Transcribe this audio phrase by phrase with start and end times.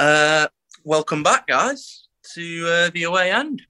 [0.00, 0.46] Uh,
[0.82, 3.60] welcome back, guys, to uh, the away end.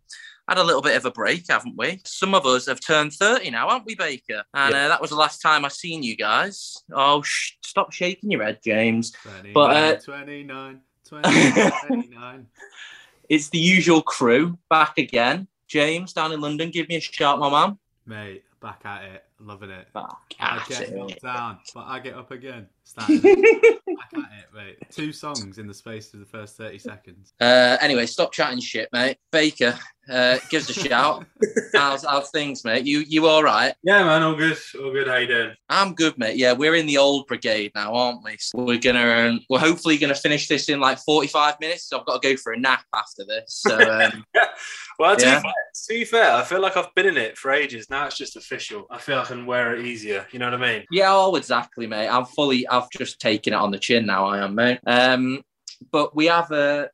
[0.49, 2.01] Had a little bit of a break, haven't we?
[2.05, 4.45] Some of us have turned 30 now, haven't we, Baker?
[4.55, 4.85] And Yeah.
[4.85, 6.77] uh, that was the last time I seen you guys.
[6.93, 9.11] Oh, sh- stop shaking your head, James.
[9.25, 12.47] 29, But, uh, 29, 29, 29.
[13.29, 15.49] It's the usual crew back again.
[15.67, 17.77] James down in London, give me a shout, my man.
[18.07, 19.25] Mate, back at it.
[19.43, 19.91] Loving it.
[19.95, 20.95] Back I at get it.
[20.95, 22.69] knocked down, but I get up again.
[22.85, 24.77] Starting back at it, mate.
[24.91, 27.33] Two songs in the space of the first 30 seconds.
[27.41, 29.17] Uh, anyway, stop chatting shit, mate.
[29.33, 29.79] Baker,
[30.11, 31.25] uh, give us a shout.
[31.75, 32.85] how's, how's things, mate?
[32.85, 33.73] You you all right?
[33.83, 34.59] Yeah, man, all good.
[34.79, 35.07] All good.
[35.09, 35.55] How you doing?
[35.71, 36.37] I'm good, mate.
[36.37, 38.37] Yeah, we're in the old brigade now, aren't we?
[38.39, 41.85] So we're gonna, um, we're hopefully gonna finish this in like 45 minutes.
[41.89, 43.45] So I've got to go for a nap after this.
[43.55, 44.25] So um,
[44.99, 45.39] Well, to, Yeah.
[45.39, 47.89] be fair, to be fair, I feel like I've been in it for ages.
[47.89, 48.87] Now it's just official.
[48.91, 50.27] I feel I can wear it easier.
[50.33, 50.85] You know what I mean?
[50.91, 52.09] yeah, oh, exactly, mate.
[52.09, 54.27] I'm fully, I've just taken it on the chin now.
[54.27, 54.81] I am, mate.
[54.87, 55.43] Um,
[55.93, 56.89] but we have uh,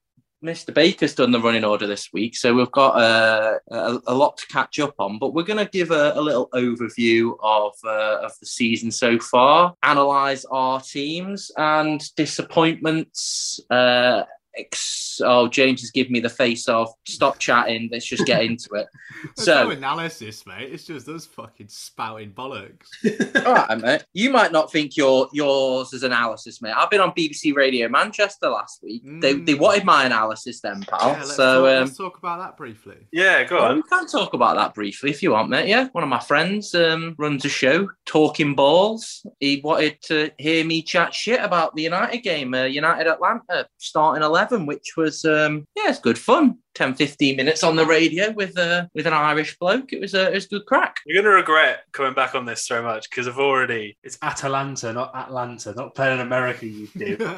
[0.45, 0.73] Mr.
[0.73, 4.47] Baker's done the running order this week, so we've got uh, a, a lot to
[4.49, 5.19] catch up on.
[5.19, 9.19] But we're going to give a, a little overview of uh, of the season so
[9.19, 13.61] far, analyze our teams and disappointments.
[13.71, 14.25] Uh,
[14.57, 17.89] ex- oh, James has given me the face of stop chatting.
[17.93, 18.87] Let's just get into it.
[19.37, 20.71] So- no analysis, mate.
[20.73, 22.87] It's just us fucking spouting bollocks.
[23.47, 24.05] All right, mate.
[24.13, 26.75] You might not think your yours is analysis, mate.
[26.77, 29.03] I've been on BBC Radio Manchester last week.
[29.05, 29.59] They, they Mm.
[29.61, 30.99] wanted my analysis then, pal.
[31.13, 32.97] Yeah, let's, so talk, um, let's talk about that briefly.
[33.11, 33.77] Yeah, go well, on.
[33.77, 35.67] we can talk about that briefly if you want, mate.
[35.69, 39.25] Yeah, one of my friends um, runs a show, Talking Balls.
[39.41, 44.23] He wanted to hear me chat shit about the United game, uh, United Atlanta starting
[44.23, 46.59] eleven, which was um, yeah, it's good fun.
[46.75, 49.93] 10, 15 minutes on the radio with uh, with an Irish bloke.
[49.95, 50.97] It was a it was good crack.
[51.07, 53.97] You're gonna regret coming back on this so much because I've already.
[54.03, 56.67] It's Atalanta, not Atlanta, not playing in America.
[56.67, 57.17] You do.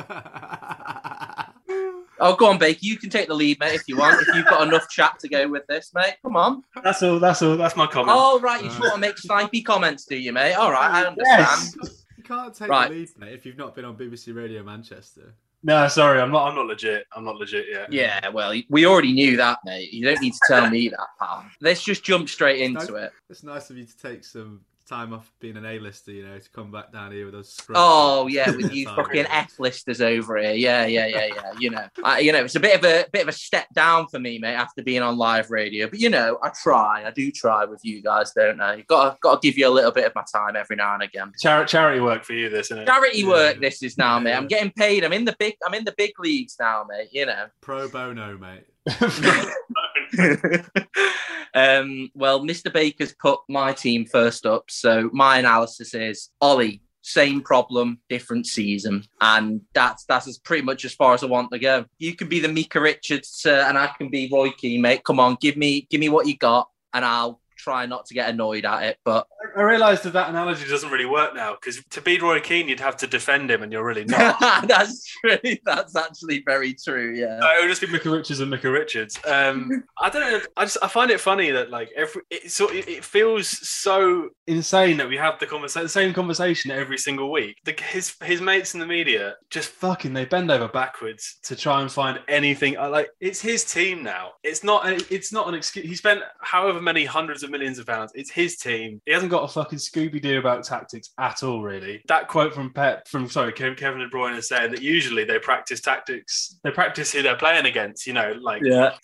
[2.20, 2.80] Oh, go on, Baker.
[2.82, 4.20] You can take the lead, mate, if you want.
[4.20, 6.16] if you've got enough chat to go with this, mate.
[6.22, 6.64] Come on.
[6.82, 7.20] that's all.
[7.20, 7.56] That's all.
[7.56, 8.18] That's my comment.
[8.20, 8.60] Oh, right.
[8.60, 10.54] You just want to make snipey comments, do you, mate?
[10.54, 11.74] All right, I understand.
[11.80, 12.04] Yes.
[12.16, 12.90] you can't take Right.
[12.90, 15.34] the lead, mate, if you've not been on BBC Radio Manchester.
[15.64, 16.48] No, sorry, I'm not.
[16.48, 17.06] I'm not legit.
[17.12, 17.92] I'm not legit yet.
[17.92, 19.92] Yeah, well, we already knew that, mate.
[19.92, 21.44] You don't need to tell me that, pal.
[21.60, 23.12] Let's just jump straight into it.
[23.28, 26.50] It's nice of you to take some time off being an A-lister, you know, to
[26.50, 27.58] come back down here with us.
[27.74, 30.52] Oh yeah, with you fucking F listers over here.
[30.54, 31.52] Yeah, yeah, yeah, yeah.
[31.58, 34.08] You know, I, you know, it's a bit of a bit of a step down
[34.08, 35.88] for me, mate, after being on live radio.
[35.88, 37.04] But you know, I try.
[37.06, 38.76] I do try with you guys, don't I?
[38.76, 40.94] You've got to, got to give you a little bit of my time every now
[40.94, 41.32] and again.
[41.40, 42.86] Char- charity work for you, this isn't it?
[42.86, 43.28] Charity Yeah.
[43.28, 43.60] work.
[43.60, 44.30] This is now, mate.
[44.30, 44.38] Yeah.
[44.38, 45.04] I'm getting paid.
[45.04, 45.54] I'm in the big.
[45.66, 47.08] I'm in the big leagues now, mate.
[47.12, 47.46] You know.
[47.60, 48.64] Pro bono, mate.
[51.54, 52.72] um, well, Mr.
[52.72, 56.82] Baker's put my team first up, so my analysis is Ollie.
[57.02, 61.50] Same problem, different season, and that's that's as pretty much as far as I want
[61.52, 61.86] to go.
[61.98, 65.04] You can be the Micah Richards, uh, and I can be Roy Keane, mate.
[65.04, 68.28] Come on, give me give me what you got, and I'll try not to get
[68.28, 68.98] annoyed at it.
[69.04, 69.26] But
[69.58, 72.78] I realised that that analogy doesn't really work now because to beat Roy Keane, you'd
[72.78, 74.38] have to defend him, and you're really not.
[74.68, 75.38] that's true.
[75.64, 77.12] That's actually very true.
[77.16, 77.40] Yeah.
[77.42, 79.18] Uh, it would just be Micah Richards and Micah Richards.
[79.26, 80.40] Um, I don't know.
[80.56, 84.28] I just I find it funny that like every it, so it, it feels so
[84.46, 87.56] insane that we have the conversation, the same conversation every single week.
[87.64, 91.82] The, his his mates in the media just fucking they bend over backwards to try
[91.82, 92.74] and find anything.
[92.74, 94.34] Like it's his team now.
[94.44, 94.86] It's not.
[95.10, 95.84] It's not an excuse.
[95.84, 98.12] He spent however many hundreds of millions of pounds.
[98.14, 99.02] It's his team.
[99.04, 101.62] He hasn't got a fucking Scooby Doo about tactics at all.
[101.62, 102.02] Really.
[102.08, 105.80] That quote from Pep from sorry Kevin De Bruyne is saying that usually they practice
[105.80, 106.58] tactics.
[106.62, 108.06] They practice who they're playing against.
[108.06, 108.94] You know, like Yeah.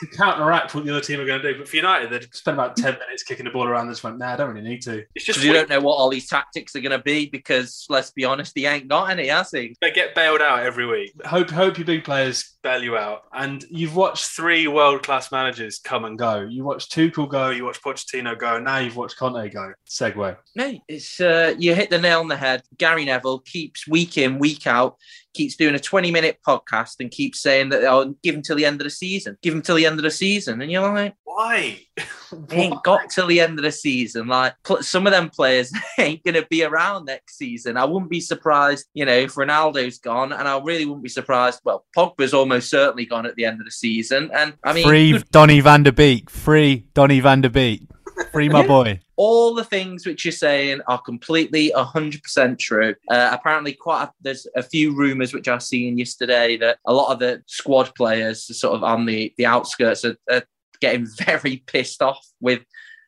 [0.00, 1.58] To counteract what the other team are going to do.
[1.58, 3.86] But for United, they spent about 10 minutes kicking the ball around.
[3.86, 5.04] They just went, nah, I don't really need to.
[5.14, 8.10] It's just you don't know what all these tactics are going to be because, let's
[8.10, 9.76] be honest, he ain't got any, has he?
[9.80, 11.12] they get bailed out every week.
[11.26, 13.24] Hope hope your big players bail you out.
[13.32, 16.40] And you've watched three world class managers come and go.
[16.40, 19.72] You watched Tuchel go, you watched Pochettino go, and now you've watched Conte go.
[19.88, 20.36] segue.
[20.56, 22.62] No, it's uh, you hit the nail on the head.
[22.78, 24.96] Gary Neville keeps week in, week out,
[25.34, 28.64] keeps doing a 20 minute podcast and keeps saying that oh, give him till the
[28.64, 30.62] end of the season, give him till the end of the season.
[30.62, 31.80] And you're like, Why?
[32.48, 34.26] they ain't got till the end of the season.
[34.26, 37.76] Like pl- some of them players ain't going to be around next season.
[37.76, 41.60] I wouldn't be surprised, you know, if Ronaldo's gone, and I really wouldn't be surprised.
[41.64, 44.30] Well, Pogba's almost certainly gone at the end of the season.
[44.32, 46.30] And I mean, Free Donny van der Beek.
[46.30, 47.82] Free Donny van der Beek.
[48.32, 48.66] Free my Yeah.
[48.66, 49.00] boy.
[49.16, 52.94] all the things which you're saying are completely 100% true.
[53.10, 57.12] Uh, apparently, quite a, there's a few rumours which I've seen yesterday that a lot
[57.12, 60.42] of the squad players, sort of on the the outskirts, are, are
[60.80, 62.62] getting very pissed off with,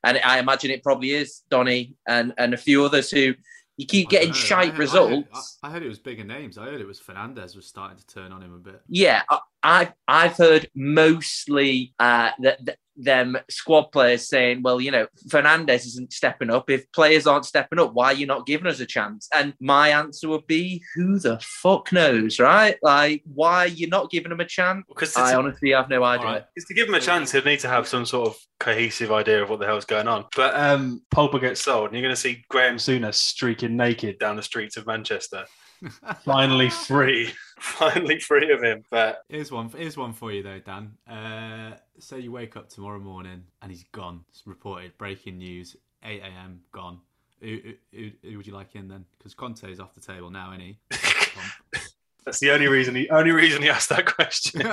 [0.05, 3.35] and I imagine it probably is Donny and and a few others who
[3.79, 4.39] You keep getting dunno.
[4.41, 5.13] I shite heard- I results.
[5.13, 5.27] heard,
[5.63, 6.57] I, I heard it was bigger names.
[6.57, 8.81] I heard it was Fernandes was starting to turn on him a bit.
[8.89, 14.93] Yeah, I, I've I've heard mostly uh, that that them squad players saying, "Well, you
[14.93, 16.71] know, Fernandes isn't stepping up.
[16.71, 19.89] If players aren't stepping up, why are you not giving us a chance?" And my
[19.89, 22.77] answer would be, "Who the fuck knows, right?
[22.81, 26.27] Like, why are you not giving them a chance?" Because I honestly have no idea.
[26.27, 26.45] Alright.
[26.57, 29.51] to give him a chance, he'd need to have some sort of cohesive idea of
[29.51, 30.27] what the hell's going on.
[30.37, 34.37] But um, Pogba gets sold, and you're going to see Graham Souness streaking naked down
[34.37, 35.45] the streets of Manchester.
[36.25, 38.85] Finally free, finally free of him.
[38.91, 39.71] But Here's one.
[39.71, 40.93] Here's one for you though, Dan.
[41.09, 44.25] Uh, say you wake up tomorrow morning and he's gone.
[44.31, 44.97] It's reported.
[44.99, 45.77] Breaking news.
[46.05, 46.61] 8 a.m.
[46.73, 47.01] Gone.
[47.41, 49.05] Who, who, who, who would you like in then?
[49.19, 50.79] Because Conte is off the table now, isn't he?
[52.25, 54.63] that's the only reason he only reason he asked that question.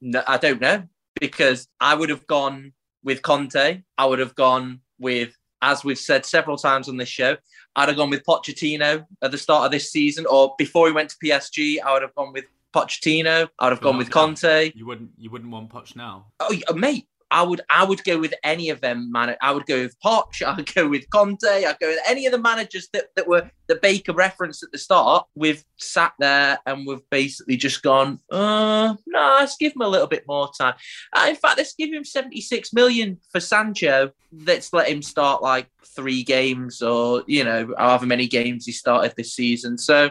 [0.00, 0.86] No, I don't know
[1.20, 2.72] because I would have gone
[3.02, 3.82] with Conte.
[3.96, 7.36] I would have gone with, as we've said several times on this show,
[7.74, 11.10] I'd have gone with Pochettino at the start of this season, or before he went
[11.10, 12.44] to PSG, I would have gone with
[12.74, 13.48] Pochettino.
[13.58, 14.72] I would have gone with Conte.
[14.74, 15.10] you wouldn't.
[15.16, 16.26] You wouldn't want Poch now.
[16.40, 19.36] Oh, uh, mate, I would I would go with any of them, man.
[19.42, 20.42] I would go with Poch.
[20.46, 21.44] I'd go with Conte.
[21.44, 24.78] I'd go with any of the managers that, that were the Baker referenced at the
[24.78, 25.26] start.
[25.34, 30.06] We've sat there and we've basically just gone, uh, no, let's give him a little
[30.06, 30.74] bit more time.
[31.12, 34.12] Uh, in fact, let's give him 76 million for Sancho.
[34.32, 39.14] Let's let him start like three games or, you know, however many games he started
[39.16, 39.78] this season.
[39.78, 40.10] So,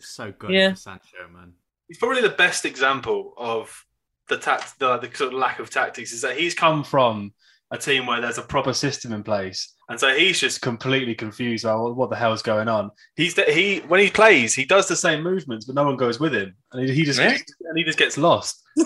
[0.00, 0.70] So good Yeah.
[0.70, 1.52] for Sancho, man.
[1.86, 3.84] he's probably the best example of
[4.28, 6.12] the tact, the, the sort of lack of tactics.
[6.12, 7.32] Is that he's come from
[7.70, 11.64] a team where there's a proper system in place, and so he's just completely confused
[11.64, 12.90] about what, the hell's going on.
[13.16, 16.20] He's the, he when he plays, he does the same movements, but no one goes
[16.20, 17.36] with him, and he, he just Yeah.
[17.60, 18.62] and he just gets lost.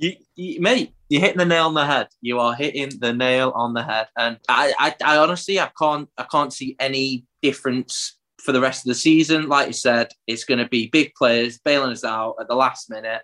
[0.00, 2.06] You, you, mate, you're hitting the nail on the head.
[2.20, 6.08] You are hitting the nail on the head, and I, I, I honestly, I can't,
[6.16, 9.48] I can't see any difference for the rest of the season.
[9.48, 12.88] Like you said, it's going to be big players bailing us out at the last
[12.90, 13.22] minute,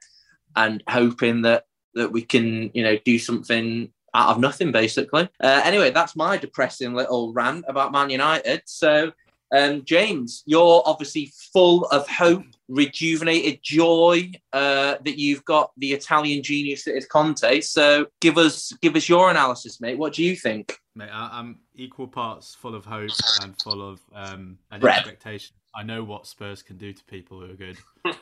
[0.57, 1.65] and hoping that
[1.95, 5.29] that we can, you know, do something out of nothing, basically.
[5.41, 8.63] Uh, anyway, that's my depressing little rant about Man United.
[8.67, 9.13] So.
[9.55, 16.43] Um, James, you're obviously full of hope, rejuvenated joy uh, that you've got the Italian
[16.43, 17.61] genius that is Conte.
[17.61, 19.97] So give us give us your analysis, mate.
[19.97, 20.77] What do you think?
[20.97, 23.11] Mate, I, I'm equal parts full of hope
[23.43, 25.55] and full of um, an expectation.
[25.75, 27.79] I know what Spurs can do to people who are good.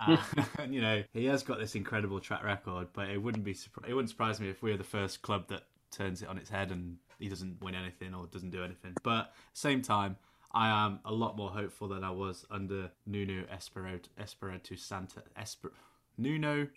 [0.00, 0.16] Uh,
[0.58, 3.50] and, you know, he has got this incredible track record, but it wouldn't be
[3.86, 6.70] it wouldn't surprise me if we're the first club that turns it on its head
[6.70, 8.94] and he doesn't win anything or doesn't do anything.
[9.02, 10.16] But same time,
[10.52, 15.72] I am a lot more hopeful than I was under Nuno Espirito Espirito Santa Esper
[16.16, 16.68] Nuno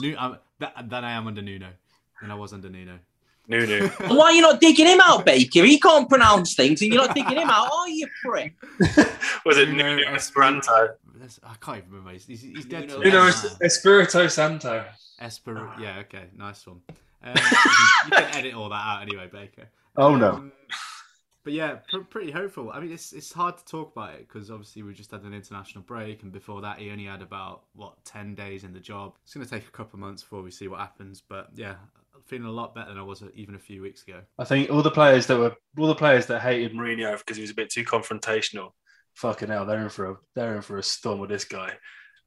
[0.00, 1.70] Nu um, than I am under Nuno
[2.20, 2.98] than I was under Nuno.
[3.48, 3.90] Nunu.
[4.00, 5.64] And why are you not digging him out, Baker?
[5.64, 8.54] He can't pronounce things, and you're not digging him out, are you, prick?
[9.44, 10.94] Was it Nuno Nuno Esperanto?
[11.14, 12.12] That's- I can't even remember.
[12.12, 12.88] He's, he's, he's dead.
[12.88, 13.26] to Nuno Nuno.
[13.26, 14.84] Es- Espirito Santo.
[15.20, 15.72] Esper.
[15.80, 16.80] Yeah, okay, nice one.
[17.22, 19.68] Um, you, can, edit all that out anyway, Baker.
[19.96, 20.32] Oh no.
[20.32, 20.52] Um,
[21.44, 22.70] but yeah, pr- pretty hopeful.
[22.72, 25.34] I mean, it's it's hard to talk about it because obviously we just had an
[25.34, 29.14] international break, and before that, he only had about what ten days in the job.
[29.24, 31.22] It's going to take a couple of months before we see what happens.
[31.26, 34.02] But yeah, I'm feeling a lot better than I was uh, even a few weeks
[34.02, 34.20] ago.
[34.38, 37.42] I think all the players that were all the players that hated Mourinho because he
[37.42, 38.70] was a bit too confrontational.
[39.14, 41.72] Fucking hell, they're in for a they're in for a storm with this guy.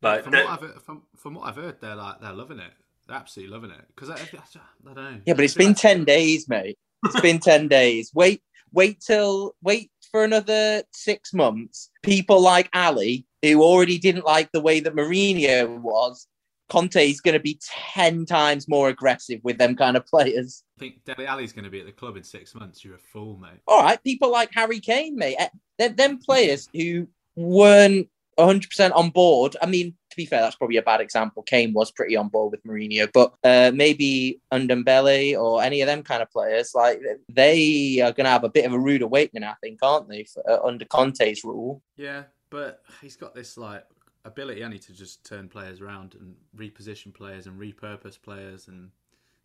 [0.01, 2.71] Like from what I've from, from what I've heard, they're like they're loving it.
[3.07, 5.21] They're absolutely loving it because I, I, I don't know.
[5.25, 6.77] Yeah, but it's been ten days, mate.
[7.03, 8.11] It's been ten days.
[8.13, 11.89] Wait, wait till wait for another six months.
[12.03, 16.27] People like Alli, who already didn't like the way that Mourinho was,
[16.69, 20.63] Conte is going to be ten times more aggressive with them kind of players.
[20.77, 22.83] I think Dele Alli's going to be at the club in six months.
[22.83, 23.59] You're a fool, mate.
[23.67, 25.35] All right, people like Harry Kane, mate.
[25.39, 29.55] Eh, Them, them players who weren't 100% on board.
[29.61, 31.43] I mean, to be fair, that's probably a bad example.
[31.43, 36.03] Kane was pretty on board with Mourinho, but uh, maybe Ndombele or any of them
[36.03, 39.43] kind of players, like they are going to have a bit of a rude awakening,
[39.43, 41.81] I think, aren't they, for, uh, under Conte's rule?
[41.95, 43.85] Yeah, but he's got this like
[44.25, 48.89] ability, only to just turn players around and reposition players and repurpose players and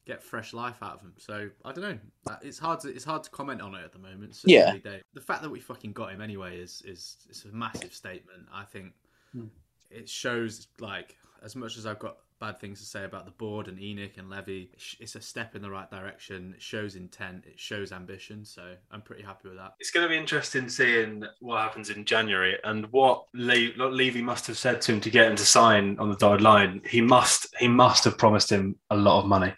[0.06, 1.12] get fresh life out of them.
[1.18, 1.98] So I don't know.
[2.26, 4.34] Uh, It's hard to it's hard to comment on it at the moment.
[4.34, 4.74] Such Yeah.
[5.14, 8.48] The fact that we fucking got him anyway is is it's a massive statement.
[8.52, 8.94] I think
[9.32, 9.46] Hmm.
[9.90, 13.68] it shows like as much as I've got bad things to say about the board
[13.68, 16.54] and ENIC and Levy, it's- a step in the right direction.
[16.56, 17.44] It shows intent.
[17.46, 18.44] It shows ambition.
[18.44, 19.74] So I'm pretty happy with that.
[19.78, 24.22] it's going to be interesting seeing what happens in January and what Le- what Levy
[24.22, 26.80] must have said to him to get him to sign on the dotted line.
[26.88, 29.52] He must he must have promised him a lot of money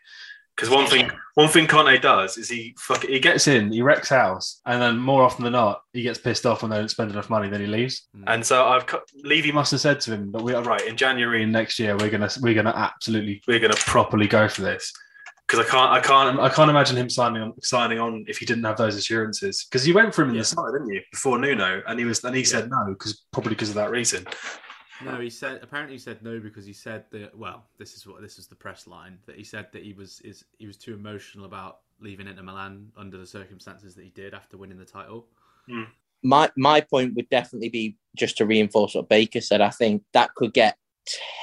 [0.57, 4.11] Because one thing, one thing Conte does is he fuck, he gets in, he wrecks
[4.11, 7.11] house, and then more often than not, he gets pissed off when they don't spend
[7.11, 8.07] enough money, then he leaves.
[8.17, 8.25] Mm.
[8.27, 8.85] And so I've
[9.25, 11.97] Levy must have said to him, that we are right in January and next year,
[11.97, 14.93] we're gonna we're gonna absolutely we're gonna properly go for this."
[15.49, 18.47] Because I can't I can't I can't imagine him signing on signing on if he
[18.47, 19.65] didn't have those assurances.
[19.65, 20.43] Because you went for him in Yeah.
[20.43, 21.01] the summer, didn't you?
[21.11, 24.27] Before Nuno, and he was and he said no because probably because of that reason.
[25.01, 27.37] No, he said apparently he said no because he said that.
[27.37, 30.21] Well, this is what this is the press line that he said that he was
[30.21, 34.35] is he was too emotional about leaving Inter Milan under the circumstances that he did
[34.35, 35.27] after winning the title.
[35.69, 35.85] Hmm.
[36.23, 39.61] my my point would definitely be just to reinforce what Baker said.
[39.61, 40.77] I think that could get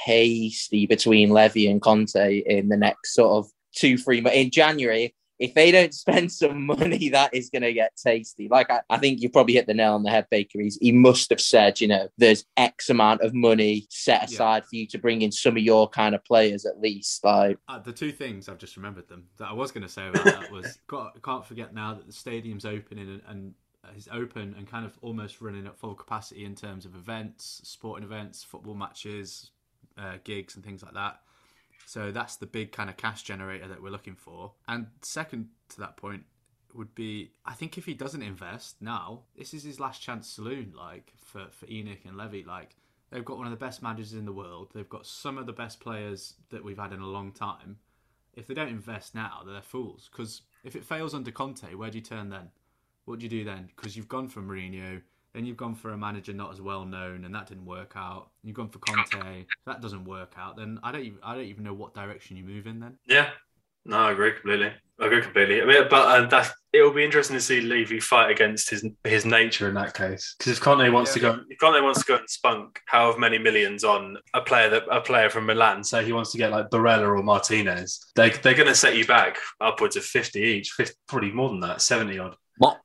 [0.04, 5.14] tasty between Levy and Conte in the next sort of two three months in January.
[5.40, 8.46] If they don't spend some money, that is going to get tasty.
[8.48, 10.60] Like I, I think you probably hit the nail on the head, Baker.
[10.60, 14.34] He's, he must have said, you know, there's X amount of money set Yeah.
[14.34, 17.24] aside for you to bring in some of your kind of players at least.
[17.24, 20.06] Like Uh, the two things I've just remembered them that I was going to say
[20.08, 23.54] about that was got, can't forget now that the stadium's opening and, and
[23.96, 28.04] is open and kind of almost running at full capacity in terms of events, sporting
[28.04, 29.50] events, football matches,
[29.96, 31.20] uh, gigs, and things like that.
[31.90, 34.52] So that's the big kind of cash generator that we're looking for.
[34.68, 36.22] And second to that point
[36.72, 40.72] would be I think if he doesn't invest now, this is his last chance saloon,
[40.78, 42.44] like for, for ENIC and Levy.
[42.44, 42.76] Like
[43.10, 44.70] they've got one of the best managers in the world.
[44.72, 47.78] They've got some of the best players that we've had in a long time.
[48.34, 50.08] If they don't invest now, they're fools.
[50.12, 52.50] Because if it fails under Conte, where do you turn then?
[53.04, 53.68] What do you do then?
[53.74, 55.02] Because you've gone from Mourinho,
[55.34, 58.30] then you've gone for a manager not as well known, and that didn't work out.
[58.42, 60.56] You've gone for Conte, that doesn't work out.
[60.56, 62.80] Then I don't even I don't even know what direction you move in.
[62.80, 63.30] Then Yeah,
[63.84, 64.72] no, I agree completely.
[65.00, 65.62] I agree completely.
[65.62, 69.24] I mean, but uh, that it'll be interesting to see Levy fight against his his
[69.24, 70.34] nature in that case.
[70.38, 73.38] Because if Conte wants to go, if Conte wants to go and spunk however many
[73.38, 76.68] millions on a player that a player from Milan, say he wants to get like
[76.68, 80.94] Barella or Martinez, they they're going to set you back upwards of fifty each, 50,
[81.08, 82.36] probably more than that, seventy odd.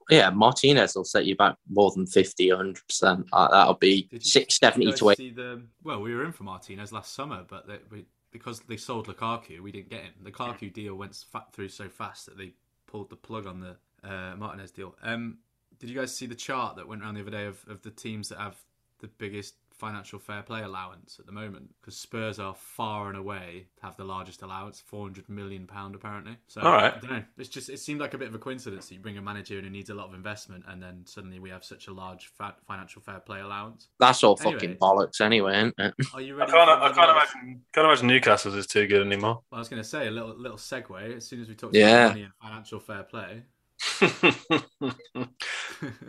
[0.10, 3.26] Yeah, Martinez will set you back more than 50, 100%.
[3.34, 5.24] Uh, that'll be you- six, did 70 you guys to 80.
[5.24, 8.78] see the well, we were in for Martinez last summer, but they, we, because they
[8.78, 10.14] sold Lukaku, we didn't get him.
[10.22, 12.54] The Lukaku deal went fa- through so fast that they
[12.88, 13.76] pulled the plug on the
[14.08, 14.96] uh, Martinez deal.
[15.02, 15.40] Um,
[15.80, 17.92] did you guys see the chart that went around the other day of, of the
[17.92, 18.56] teams that have
[19.00, 21.70] the biggest financial fair play allowance at the moment?
[21.82, 25.96] Because Spurs are far and away to have the largest allowance, four hundred million pound
[25.96, 26.38] apparently.
[26.48, 26.94] So All right.
[26.96, 27.24] I don't know.
[27.38, 29.58] It's just it seemed like a bit of a coincidence that you bring a manager
[29.58, 32.28] in who needs a lot of investment, and then suddenly we have such a large
[32.38, 33.90] fa- financial fair play allowance.
[34.00, 34.54] That's all Anyway.
[34.60, 35.94] fucking bollocks anyway, isn't it?
[36.14, 36.52] Are you I ready?
[36.52, 39.42] can't, I can't imagine, can't imagine Newcastle's is too good anymore.
[39.52, 41.18] Well, I was going to say a little little segue.
[41.18, 42.06] As soon as we talk Yeah.
[42.06, 43.44] about money and financial fair play,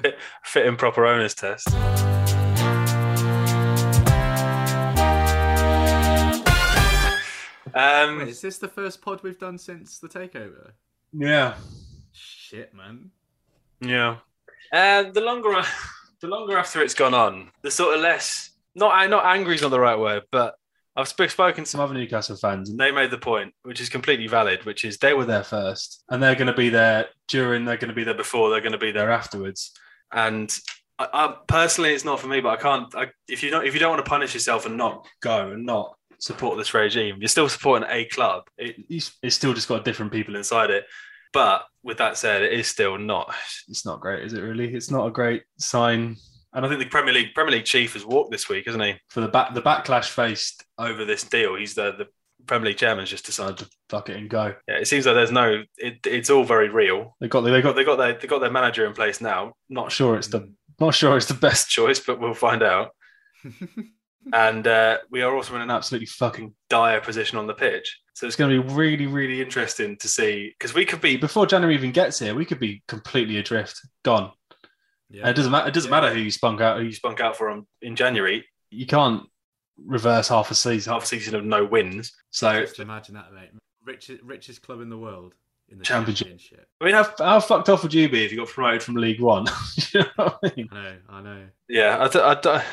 [0.01, 1.69] fit, fit in proper owners test.
[7.77, 10.71] Um, wait, is this the first pod we've done since the takeover?
[11.13, 11.55] yeah,
[12.13, 13.11] Shit, man.
[13.81, 14.17] yeah.
[14.73, 15.69] And the longer, I-
[16.21, 18.51] the longer after it's gone on, the sort of less.
[18.75, 20.55] Not not angry is not the right word, but
[20.97, 23.89] I've sp- spoken to some other Newcastle fans, and they made the point, which is
[23.89, 27.65] completely valid, which is they were there first, and they're going to be there during,
[27.65, 29.73] they're going to be there before, they're going to be there afterwards.
[30.13, 30.55] And
[30.99, 32.95] I, I, personally, it's not for me, but I can't.
[32.95, 35.65] I, if you don't, if you don't want to punish yourself and not go and
[35.67, 38.45] not support this regime, you're still supporting a club.
[38.59, 40.87] It, it's still just got different people inside it.
[41.33, 43.35] But with that said, it is still not.
[43.69, 44.41] It's not great, is it?
[44.41, 46.17] Really, it's not a great sign.
[46.53, 48.95] And I think the Premier League Premier League chief has walked this week, hasn't he?
[49.09, 52.07] For the back the backlash faced over this deal, he's the the
[52.47, 54.55] Premier League chairman's just decided to fuck it and go.
[54.67, 55.63] Yeah, it seems like there's no.
[55.77, 57.17] It, it's all very real.
[57.21, 59.55] They got they got they got their they got their manager in place now.
[59.69, 62.91] Not sure it's the not sure it's the best choice, but we'll find out.
[64.33, 68.01] and uh, we are also in an absolutely fucking dire position on the pitch.
[68.15, 71.47] So it's going to be really, really interesting to see because we could be before
[71.47, 74.33] January even gets here, we could be completely adrift, gone.
[75.11, 75.29] And Yeah.
[75.29, 75.69] it doesn't matter.
[75.69, 76.01] It doesn't Yeah.
[76.01, 78.45] matter who you spunk out, who you spunk out for on, in January.
[78.71, 79.23] You can't
[79.85, 82.13] reverse half a season, half a season of no wins.
[82.31, 83.51] So Just imagine that, mate.
[83.85, 85.35] Richest, richest club in the world
[85.69, 86.29] in the Championship.
[86.29, 86.69] championship.
[86.81, 89.21] I mean, how, how fucked off would you be if you got promoted from League
[89.21, 89.47] One?
[89.93, 90.69] you know I mean?
[90.73, 91.45] I know, I know.
[91.69, 92.65] Yeah, I, th- I th-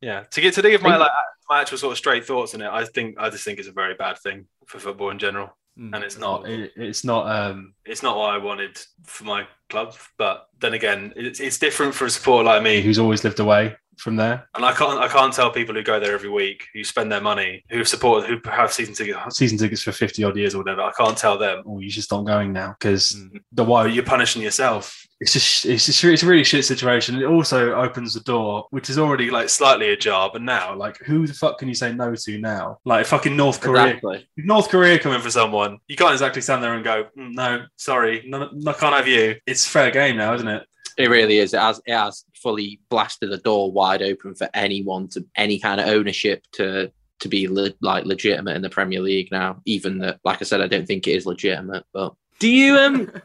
[0.00, 0.24] yeah.
[0.30, 1.10] To get to give my like
[1.48, 3.72] my actual sort of straight thoughts on it, I think I just think it's a
[3.72, 5.56] very bad thing for football in general.
[5.78, 9.46] Mm, and it's not it, it's not um it's not what I wanted for my
[9.70, 13.38] club but then again it's, it's different for a supporter like me who's always lived
[13.38, 14.48] away from there.
[14.54, 17.20] And I can't I can't tell people who go there every week, who spend their
[17.20, 20.82] money, who support, who have season tickets season tickets for fifty odd years or whatever.
[20.82, 23.40] I can't tell them, oh, you should stop going now because mm.
[23.52, 25.04] the why you're punishing yourself.
[25.20, 27.20] It's just it's just, it's a really shit situation.
[27.20, 31.26] It also opens the door, which is already like slightly ajar, but now like who
[31.26, 32.78] the fuck can you say no to now?
[32.84, 34.28] Like fucking North Korea, exactly.
[34.36, 38.24] North Korea coming for someone, you can't exactly stand there and go, mm, no, sorry,
[38.28, 39.34] no, I can't have you.
[39.44, 40.67] It's fair game now, isn't it?
[40.98, 41.54] It really is.
[41.54, 45.80] It has it has fully blasted the door wide open for anyone to any kind
[45.80, 49.60] of ownership to to be le- like legitimate in the Premier League now.
[49.64, 51.84] Even that, like I said, I don't think it is legitimate.
[51.92, 53.10] But do you um?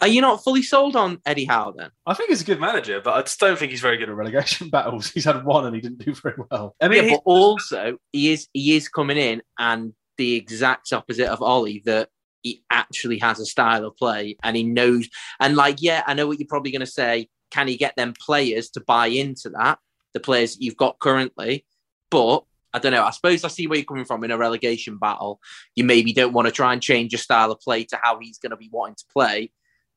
[0.00, 1.88] Are you not fully sold on Eddie Howe then?
[2.04, 4.14] I think he's a good manager, but I just don't think he's very good at
[4.14, 5.10] relegation battles.
[5.10, 6.74] He's had one and he didn't do very well.
[6.80, 11.28] I mean, yeah, but also he is he is coming in and the exact opposite
[11.28, 12.08] of Ollie that
[12.44, 15.08] he actually has a style of play and he knows.
[15.40, 17.28] And like, yeah, I know what you're probably going to say.
[17.50, 19.78] Can he get them players to buy into that?
[20.12, 21.64] The players you've got currently,
[22.10, 23.04] but I don't know.
[23.04, 25.40] I suppose I see where you're coming from in a relegation battle.
[25.74, 28.38] You maybe don't want to try and change your style of play to how he's
[28.38, 29.50] going to be wanting to play.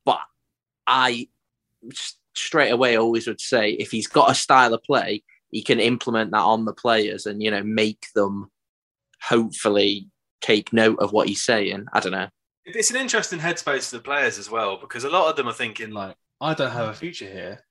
[0.06, 0.20] But
[0.88, 1.28] I
[2.34, 6.32] straight away always would say if he's got a style of play, he can implement
[6.32, 8.52] that on the players and you know make them
[9.22, 10.10] hopefully
[10.42, 11.86] take note of what he's saying.
[11.94, 12.30] I don't know
[12.76, 15.54] it's an interesting headspace for the players as well because a lot of them are
[15.54, 17.64] thinking like, I don't have a future here,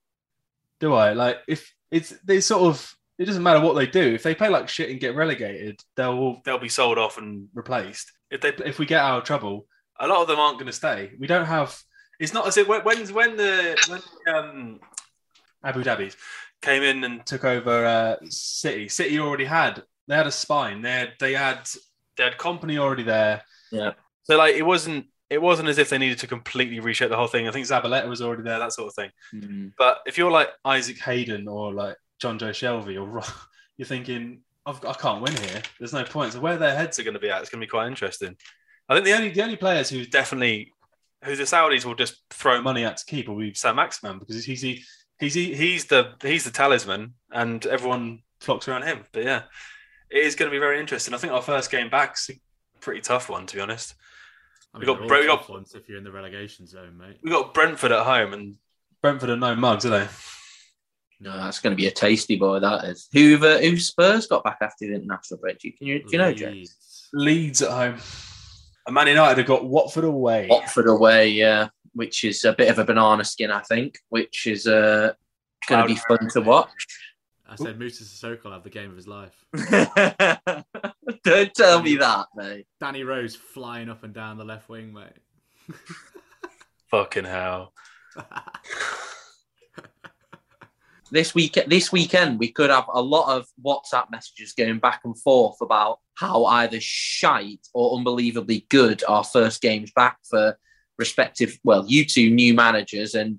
[0.81, 1.13] do I?
[1.13, 4.15] Like, if it's they sort of it doesn't matter what they do.
[4.15, 8.13] If they play like shit and get relegated, they'll they'll be sold off and replaced.
[8.31, 9.67] If they if we get out of trouble,
[9.99, 11.13] a lot of them aren't going to stay.
[11.19, 11.79] We don't have.
[12.19, 14.81] It's not as if when when the when um,
[15.65, 16.15] Abu Dhabi
[16.63, 18.89] came in and took over uh, City.
[18.89, 20.83] City already had they had a spine.
[20.83, 21.69] They had, they had
[22.17, 23.43] they had company already there.
[23.71, 23.93] Yeah.
[24.29, 27.27] So like it wasn't it wasn't as if they needed to completely reshape the whole
[27.27, 27.49] thing.
[27.49, 29.11] I think Zabaleta was already there, that sort of thing.
[29.35, 29.69] Mm-hmm.
[29.77, 33.23] But if you're like Isaac Hayden or like Jonjo Shelvey, or
[33.77, 35.63] you're thinking, I've, I can not win here.
[35.79, 36.33] There's no point.
[36.33, 38.37] So where their heads are going to be at, it's going to be quite interesting.
[38.89, 40.73] I think the only the only players who definitely
[41.25, 44.63] who the Saudis will just throw money at to keep will be Saint-Maximin because he's
[44.63, 44.85] he,
[45.19, 49.05] he's he, he's the he's the talisman and everyone flocks around him.
[49.13, 49.43] But yeah,
[50.09, 51.15] it is going to be very interesting.
[51.15, 52.35] I think our first game back's a
[52.87, 53.97] pretty tough one to be honest.
[54.73, 57.19] I mean, we got, we got ones if you're in the relegation zone, mate.
[57.21, 58.55] We got Brentford at home, and
[59.03, 60.09] Brentford are no mugs, are they?
[61.19, 62.61] No, that's going to be a tasty boy.
[62.61, 63.09] That is.
[63.13, 65.59] Who uh, who Spurs got back after the international break?
[65.59, 67.09] Do you, do you know, James?
[67.13, 67.97] Leeds at home.
[68.87, 70.47] And Man United have got Watford away.
[70.49, 74.69] Watford away, yeah, which is a bit of a banana skin, I think, which is
[74.69, 75.13] uh,
[75.69, 76.87] going to be fun to watch.
[77.49, 79.45] I said Moussa Sissoko will have the game of his life.
[81.27, 82.67] Don't tell me that, mate.
[82.79, 85.09] Danny Rose flying up and down the left wing, mate.
[86.93, 87.73] Fucking hell.
[91.11, 95.21] this week this weekend we could have a lot of WhatsApp messages going back and
[95.21, 100.57] forth about how either shite or unbelievably good our first games back for
[100.99, 103.39] respective well you two new managers and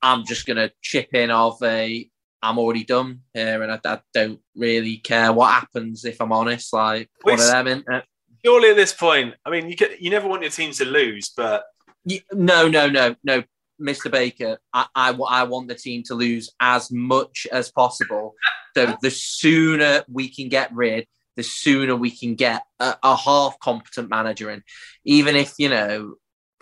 [0.00, 2.08] I'm just gonna chip in of a
[2.44, 6.04] I'm already done here, and I, I, don't really care what happens.
[6.04, 7.84] If I'm honest, like Which, one of them.
[7.88, 8.02] In, uh,
[8.44, 11.32] surely at this point, I mean, you get, you never want your team to lose,
[11.34, 11.64] but
[12.04, 13.42] you, no, no, no, no,
[13.80, 14.10] Mr.
[14.10, 18.34] Baker, I, I, I want the team to lose as much as possible.
[18.76, 23.58] so the sooner we can get rid, the sooner we can get a, a half
[23.58, 24.62] competent manager in.
[25.04, 26.14] Even if you know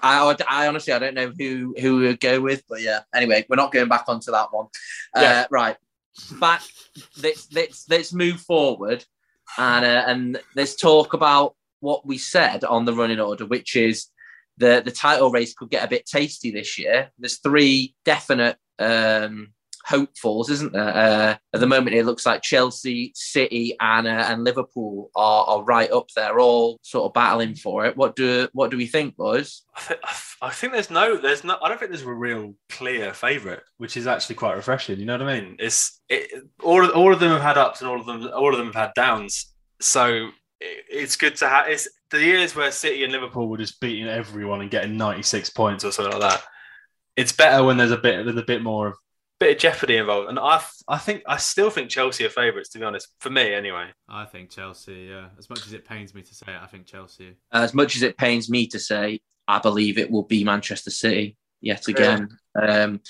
[0.03, 3.01] I, I honestly I don't know who who we would go with, but yeah.
[3.15, 4.67] Anyway, we're not going back onto that one.
[5.17, 5.23] Yeah.
[5.23, 5.77] Uh, right,
[6.41, 6.63] back.
[7.23, 9.05] Let's let's let's move forward,
[9.59, 14.07] and uh, and let's talk about what we said on the running order, which is
[14.59, 17.11] the the title race could get a bit tasty this year.
[17.19, 19.53] There's three definite um,
[19.85, 20.89] hopefuls, isn't there?
[20.89, 25.65] Uh, at the moment, it looks like Chelsea, City, and uh, and Liverpool are, are
[25.65, 27.97] right up there, all sort of battling for it.
[27.97, 29.63] What do what do we think, boys?
[29.77, 30.01] I, th-
[30.43, 31.59] I think there's no, there's no.
[31.63, 34.99] I don't think there's a real clear favourite, which is actually quite refreshing.
[34.99, 35.57] You know what I mean?
[35.59, 38.59] It's it, all all of them have had ups and all of them all of
[38.59, 39.53] them have had downs.
[39.81, 40.29] So
[40.61, 41.69] it, it's good to have.
[41.69, 45.85] It's the years where City and Liverpool were just beating everyone and getting 96 points
[45.85, 46.43] or something like that.
[47.17, 48.97] It's better when there's a bit there's a bit more of
[49.43, 50.29] bit of jeopardy involved.
[50.29, 53.53] And I, I think, I still think Chelsea are favourites, to be honest, for me
[53.53, 53.87] anyway.
[54.09, 55.29] I think Chelsea, yeah.
[55.39, 57.37] As much as it pains me to say it, I think Chelsea.
[57.53, 61.37] As much as it pains me to say, I believe it will be Manchester City
[61.61, 62.29] yet again.
[62.57, 62.85] Yeah.
[62.85, 63.01] Um,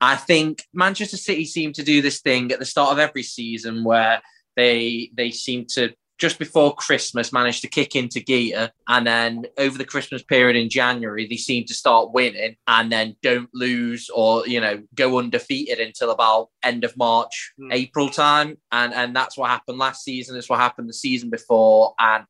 [0.00, 3.84] I think Manchester City seem to do this thing at the start of every season
[3.84, 4.22] where
[4.54, 9.76] they they seem to just before Christmas managed to kick into gear, and then over
[9.76, 14.46] the Christmas period in January they seem to start winning, and then don't lose or
[14.46, 17.72] you know go undefeated until about end of March, Hmm.
[17.72, 20.36] April time, and and that's what happened last season.
[20.36, 22.24] It's what happened the season before, and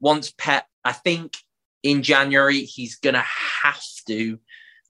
[0.00, 1.36] once Pep, I think
[1.82, 3.24] in January he's gonna
[3.62, 4.38] have to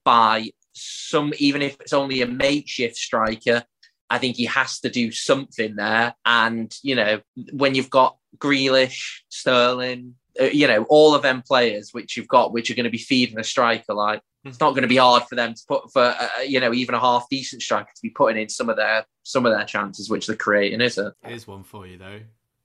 [0.05, 3.63] buy some, even if it's only a makeshift striker.
[4.09, 6.15] I think he has to do something there.
[6.25, 7.19] And, you know,
[7.51, 12.53] when you've got Grealish, Sterling, uh, you know, all of them players which you've got,
[12.53, 15.23] which are going to be feeding a striker, like it's not going to be hard
[15.23, 18.09] for them to put for, uh, you know, even a half decent striker to be
[18.09, 21.13] putting in some of their some of their chances, which they're creating, is it?
[21.25, 22.21] Here's one for you though.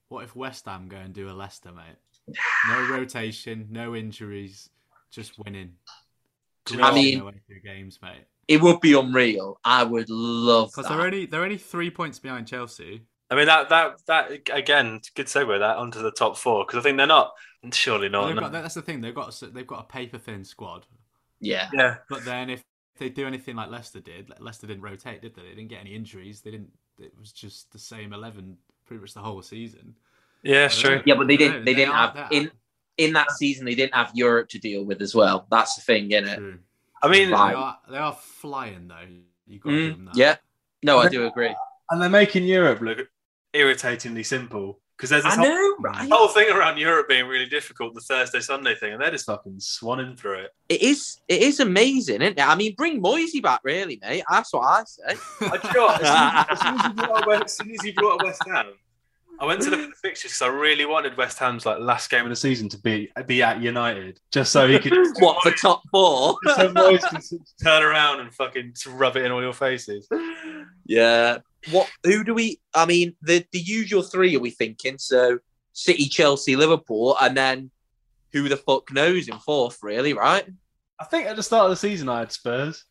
[0.09, 2.37] What if West Ham go and do a Leicester, mate?
[2.69, 4.69] No rotation, no injuries,
[5.11, 5.73] just winning.
[6.73, 7.33] Know I mean-
[7.65, 8.25] games, mate.
[8.49, 9.59] It would be unreal.
[9.65, 10.97] I would love Because that.
[10.97, 13.03] they're only they're only three points behind Chelsea.
[13.33, 16.83] I mean that that that again, good segue that onto the top four because I
[16.83, 17.33] think they're not
[17.73, 18.27] surely not.
[18.27, 19.01] They've got, that's the thing.
[19.01, 20.85] They've got a- they've got a paper thin squad.
[21.41, 21.69] yeah.
[21.73, 22.63] yeah, But then if
[22.99, 25.43] they do anything like Leicester did, Leicester didn't rotate, did they?
[25.43, 26.43] They didn't get any injuries.
[26.43, 26.71] They didn't.
[27.01, 29.95] It was just the same eleven pretty much the whole season.
[30.43, 31.01] yeah, I it's true.
[31.07, 31.61] Yeah, but they didn't.
[31.61, 32.33] know, They didn't have that.
[32.33, 32.51] in
[32.99, 33.65] in that season.
[33.65, 35.47] They didn't have Europe to deal with as well.
[35.51, 36.37] That's the thing, isn't it?
[36.37, 36.59] True.
[37.03, 39.09] I mean, They are they are flying though.
[39.47, 40.17] You got to give them Mm, that.
[40.17, 40.37] yeah.
[40.83, 41.55] No, I do agree.
[41.91, 43.09] and they're making Europe look
[43.55, 46.11] irritatingly simple because there's this I whole, know, right?
[46.11, 49.55] whole thing around Europe being really difficult, the Thursday Sunday thing, and they're just fucking
[49.55, 50.51] swanning through it.
[50.69, 51.21] It is.
[51.27, 52.47] It is amazing, isn't it?
[52.47, 54.23] I mean, bring Moisey back, really, mate.
[54.31, 55.19] That's what I say.
[55.41, 57.53] I, do you know as, soon as, as, soon as you brought up West, as
[57.53, 58.67] soon as you brought up West Ham,
[59.41, 62.09] I went to look at the fixtures because I really wanted West Ham's like last
[62.09, 65.51] game of the season to be be at United, just so he could What for
[65.51, 66.37] top four?
[66.55, 70.09] so Moyes could turn around and fucking rub it in all your faces.
[70.87, 71.39] yeah.
[71.71, 71.89] What?
[72.05, 72.61] Who do we?
[72.75, 74.99] I mean, the the usual three are we thinking?
[74.99, 75.39] So
[75.73, 77.71] City, Chelsea, Liverpool, and then
[78.33, 79.79] who the fuck knows in fourth?
[79.83, 80.47] Really, right?
[80.99, 82.85] I think at the start of the season I had Spurs,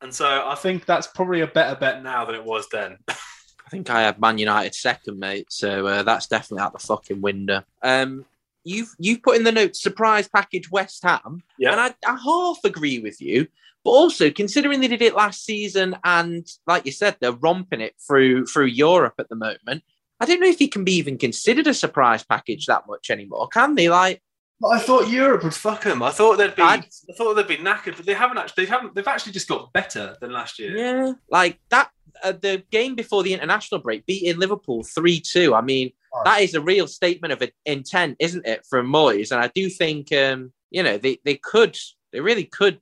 [0.00, 2.98] and so I think that's probably a better bet now than it was then.
[3.08, 5.46] I think I have Man United second, mate.
[5.50, 7.62] So uh, that's definitely out the fucking window.
[7.82, 8.24] Um,
[8.62, 11.72] you've you've put in the note surprise package West Ham, Yeah.
[11.72, 13.46] and I, I half agree with you.
[13.84, 17.94] But also considering they did it last season, and like you said, they're romping it
[18.06, 19.82] through through Europe at the moment.
[20.20, 23.48] I don't know if he can be even considered a surprise package that much anymore,
[23.48, 23.88] can they?
[23.90, 24.22] Like,
[24.60, 26.02] But I thought Europe would fuck them.
[26.02, 26.62] I thought they'd be.
[26.62, 28.64] i I'd- thought they'd be knackered, but they haven't actually.
[28.64, 28.94] They haven't.
[28.94, 30.76] They've actually just got better than last year.
[30.76, 31.90] yeah, like that.
[32.22, 35.52] Uh, the game before the international break, beating Liverpool three two.
[35.54, 35.90] I mean,
[36.24, 39.32] that is a real statement of intent, isn't it, from Moyes?
[39.32, 41.76] And I do think, um, you know, they, they could,
[42.12, 42.80] they really could.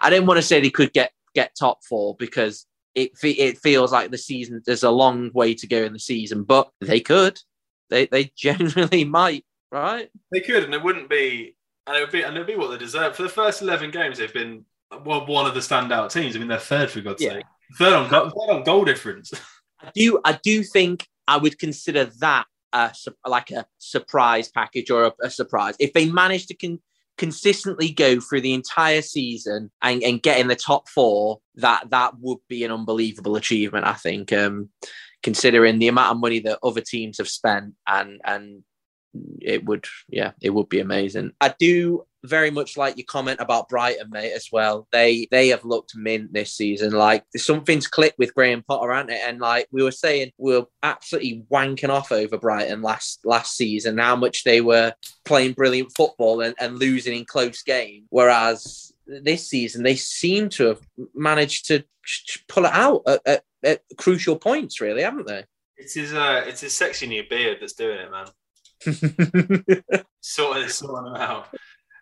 [0.00, 3.92] I didn't want to say they could get get top four because it it feels
[3.92, 7.40] like the season there's a long way to go in the season, but they could.
[7.90, 10.08] They they generally might, right?
[10.32, 11.56] They could, and it wouldn't be.
[11.86, 13.14] And it would be, and it would be what they deserve.
[13.14, 14.64] For the first eleven games, they've been
[15.04, 16.34] well, one of the standout teams.
[16.34, 17.34] I mean, they're third for God's Yeah.
[17.34, 17.44] sake.
[17.76, 19.32] Third on, go- third on goal difference.
[19.82, 22.92] I do I do think I would consider that a,
[23.26, 26.80] like a surprise package or a, a surprise if they manage to con-
[27.16, 31.40] consistently go through the entire season and, and get in the top four.
[31.56, 33.86] That that would be an unbelievable achievement.
[33.86, 34.70] I think, um,
[35.22, 38.62] considering the amount of money that other teams have spent and and
[39.40, 41.32] it would yeah it would be amazing.
[41.40, 44.88] I do very much like your comment about Brighton, mate, as well.
[44.92, 46.92] They they have looked mint this season.
[46.92, 49.20] Like something's clicked with Graham Potter, hasn't it?
[49.24, 53.98] And like we were saying, we were absolutely wanking off over Brighton last last season.
[53.98, 58.04] How much they were playing brilliant football and, and losing in close game.
[58.08, 60.80] Whereas this season, they seem to have
[61.14, 61.84] managed to
[62.48, 65.44] pull it out at, at, at crucial points, really, haven't they?
[65.76, 68.26] It's his, uh, it's his sexy new beard that's doing it, man.
[70.20, 71.48] Sorting, sorting them out.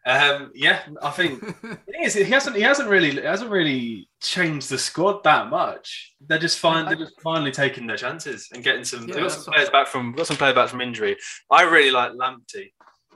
[0.05, 4.09] Um, yeah, I think the thing is, he hasn't, he hasn't really, he hasn't really
[4.21, 6.15] changed the squad that much.
[6.27, 9.09] They're just fine, they're just finally taking their chances and getting some.
[9.09, 11.17] Yeah, got some players back from, got some players back from injury.
[11.51, 12.73] I really like Lamptey.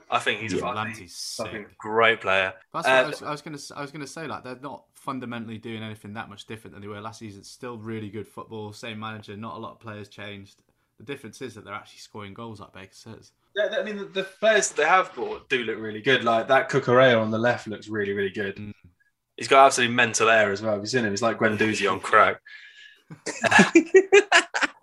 [0.09, 2.53] I think he's Yeah, a Lamptey's fucking great player.
[2.73, 3.57] That's Uh, what I was, I was gonna.
[3.75, 6.87] I was gonna say like they're not fundamentally doing anything that much different than they
[6.87, 7.41] were last season.
[7.41, 8.71] It's still really good football.
[8.71, 9.35] Same manager.
[9.35, 10.61] Not a lot of players changed.
[10.97, 13.31] The difference is that they're actually scoring goals, like Baker says.
[13.57, 16.23] Yeah, I mean, the, the players they have bought do look really good.
[16.23, 18.55] Like that Cucurella on the left looks really, really good.
[18.55, 18.73] Mm.
[19.35, 20.73] He's got absolutely mental air as well.
[20.73, 21.11] Have you seen him?
[21.11, 22.39] He's like Guendouzi on crack.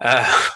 [0.00, 0.50] Uh,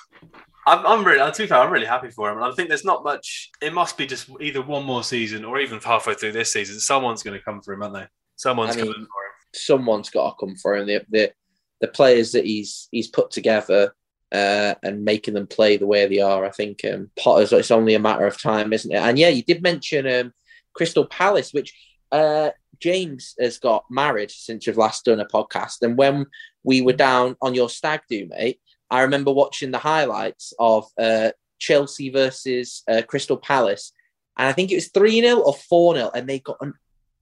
[0.67, 2.37] I'm, I'm really, to be fair, I'm really happy for him.
[2.37, 3.51] And I think there's not much.
[3.63, 6.79] It must be just either one more season or even halfway through this season.
[6.81, 8.07] Someone's going to come for him, aren't they?
[8.37, 9.33] Someone's I mean, coming for him.
[9.55, 10.87] Someone's got to come for him.
[10.87, 11.33] The, the
[11.81, 13.95] the players that he's he's put together
[14.33, 16.45] uh, and making them play the way they are.
[16.45, 18.97] I think um, Potter's it's only a matter of time, isn't it?
[18.97, 20.33] And yeah, you did mention um,
[20.75, 21.75] Crystal Palace, which
[22.13, 25.83] uh, James has got married since you've last done a podcast.
[25.83, 26.27] And when
[26.63, 28.61] we were down on your stag do, mate,
[28.91, 33.93] I remember watching the highlights of uh, Chelsea versus uh, Crystal Palace.
[34.37, 36.11] And I think it was 3 0 or 4 0.
[36.15, 36.75] And they got an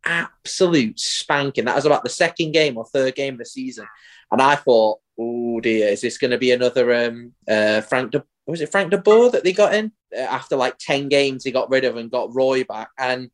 [0.04, 1.64] absolute spanking.
[1.64, 3.86] That was about the second game or third game of the season.
[4.30, 8.24] And I thought, oh dear, is this going to be another um, uh, Frank de,
[8.46, 9.92] was it Frank de Boer that they got in?
[10.16, 12.90] Uh, after like 10 games, they got rid of and got Roy back.
[12.98, 13.30] And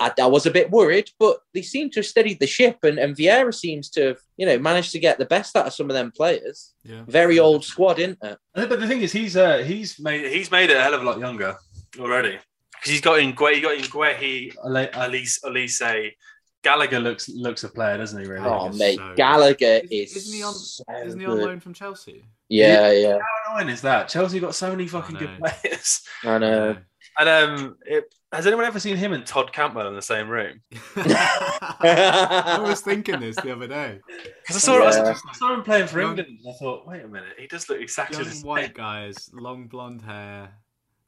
[0.00, 2.98] I, I, was a bit worried, but they seem to have steadied the ship, and,
[2.98, 5.90] and Vieira seems to have, you know, managed to get the best out of some
[5.90, 6.72] of them players.
[6.84, 7.02] Yeah.
[7.08, 8.38] Very old squad, isn't it?
[8.54, 11.04] But the thing is, he's uh, he's made he's made it a hell of a
[11.04, 11.56] lot younger
[11.98, 12.38] already
[12.72, 16.12] because he's got in Gue, he got in Guehi, Olise, Olise.
[16.62, 18.28] Gallagher looks looks a player, doesn't he?
[18.28, 18.44] Really?
[18.44, 20.16] Oh, mate, so Gallagher is.
[20.16, 20.54] Isn't he on?
[20.54, 22.24] So isn't he on loan from Chelsea?
[22.48, 23.18] Yeah, yeah.
[23.46, 24.08] How annoying is that?
[24.08, 26.02] Chelsea got so many fucking good players.
[26.24, 26.76] I know.
[27.18, 30.60] And um, it, has anyone ever seen him and Todd Cantwell in the same room?
[30.96, 34.00] I was thinking this the other day
[34.40, 35.14] because I saw, yeah.
[35.28, 36.40] I saw him playing for young, England.
[36.48, 38.46] I thought, wait a minute, he does look exactly young the same.
[38.46, 40.52] white guys, long blonde hair.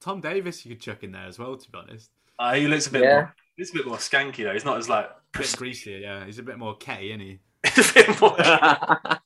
[0.00, 1.56] Tom Davies, you could chuck in there as well.
[1.56, 3.14] To be honest, uh, he looks a bit yeah.
[3.14, 3.34] more.
[3.60, 4.54] He's a bit more skanky though.
[4.54, 5.98] He's not as like a bit greasier.
[5.98, 7.40] Yeah, he's a bit more ketty, isn't he?
[7.66, 8.40] a bit more.
[8.40, 9.18] uh,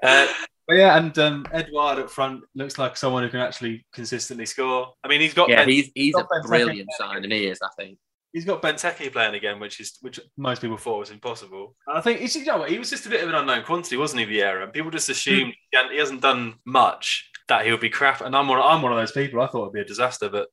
[0.00, 4.94] but yeah, and um, Edouard up front looks like someone who can actually consistently score.
[5.02, 7.32] I mean, he's got yeah, ben, he's he's a brilliant signing.
[7.32, 7.98] He is, I think.
[8.32, 11.74] He's got Benteke playing again, which is which most people thought was impossible.
[11.88, 13.96] And I think you know what, he was just a bit of an unknown quantity,
[13.96, 14.62] wasn't he, Vieira?
[14.62, 18.20] And people just assumed he hasn't done much that he would be crap.
[18.20, 19.40] And I'm one, I'm one of those people.
[19.40, 20.46] I thought it'd be a disaster, but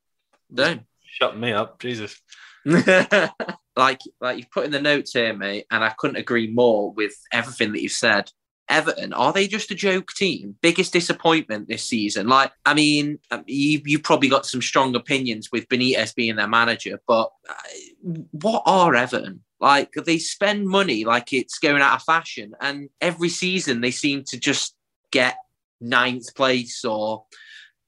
[0.52, 2.20] don't shut me up, Jesus.
[3.76, 7.14] like like you've put in the notes here, mate, and I couldn't agree more with
[7.32, 8.30] everything that you've said.
[8.68, 10.56] Everton, are they just a joke team?
[10.60, 12.26] Biggest disappointment this season?
[12.26, 16.48] Like, I mean, um, you, you've probably got some strong opinions with Benitez being their
[16.48, 19.44] manager, but uh, what are Everton?
[19.60, 24.24] Like, they spend money like it's going out of fashion, and every season they seem
[24.24, 24.74] to just
[25.12, 25.36] get
[25.80, 27.24] ninth place or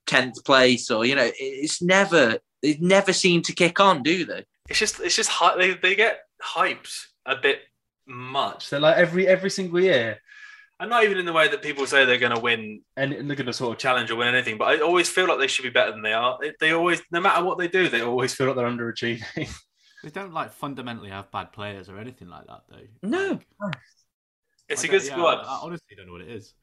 [0.06, 4.44] tenth place, or, you know, it's never, they never seem to kick on, do they?
[4.68, 7.60] It's just, it's just, they, they get hyped a bit
[8.06, 8.70] much.
[8.70, 10.20] They're like every every single year
[10.80, 13.36] and not even in the way that people say they're going to win and they're
[13.36, 14.58] going to sort of challenge or win anything.
[14.58, 16.38] But I always feel like they should be better than they are.
[16.40, 19.54] They, they always, no matter what they do, they always feel like they're underachieving.
[20.04, 22.86] They don't like fundamentally have bad players or anything like that, though.
[23.02, 23.74] No, like,
[24.68, 25.38] it's a good yeah, squad.
[25.38, 26.54] I, I honestly don't know what it is.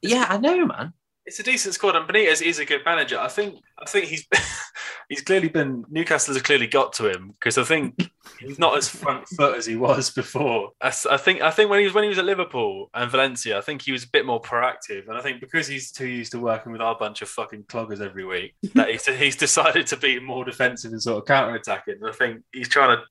[0.00, 0.94] Yeah, I know, man
[1.28, 3.18] it's a decent squad, and Benitez is a good manager.
[3.18, 3.60] I think.
[3.78, 4.26] I think he's
[5.10, 8.10] he's clearly been Newcastle has clearly got to him because I think
[8.40, 10.70] he's not as front foot as he was before.
[10.80, 11.42] I, I, think.
[11.42, 13.92] I think when he was when he was at Liverpool and Valencia, I think he
[13.92, 16.80] was a bit more proactive, and I think because he's too used to working with
[16.80, 20.92] our bunch of fucking cloggers every week, that he's, he's decided to be more defensive
[20.92, 22.00] and sort of counter attacking.
[22.02, 23.02] I think he's trying to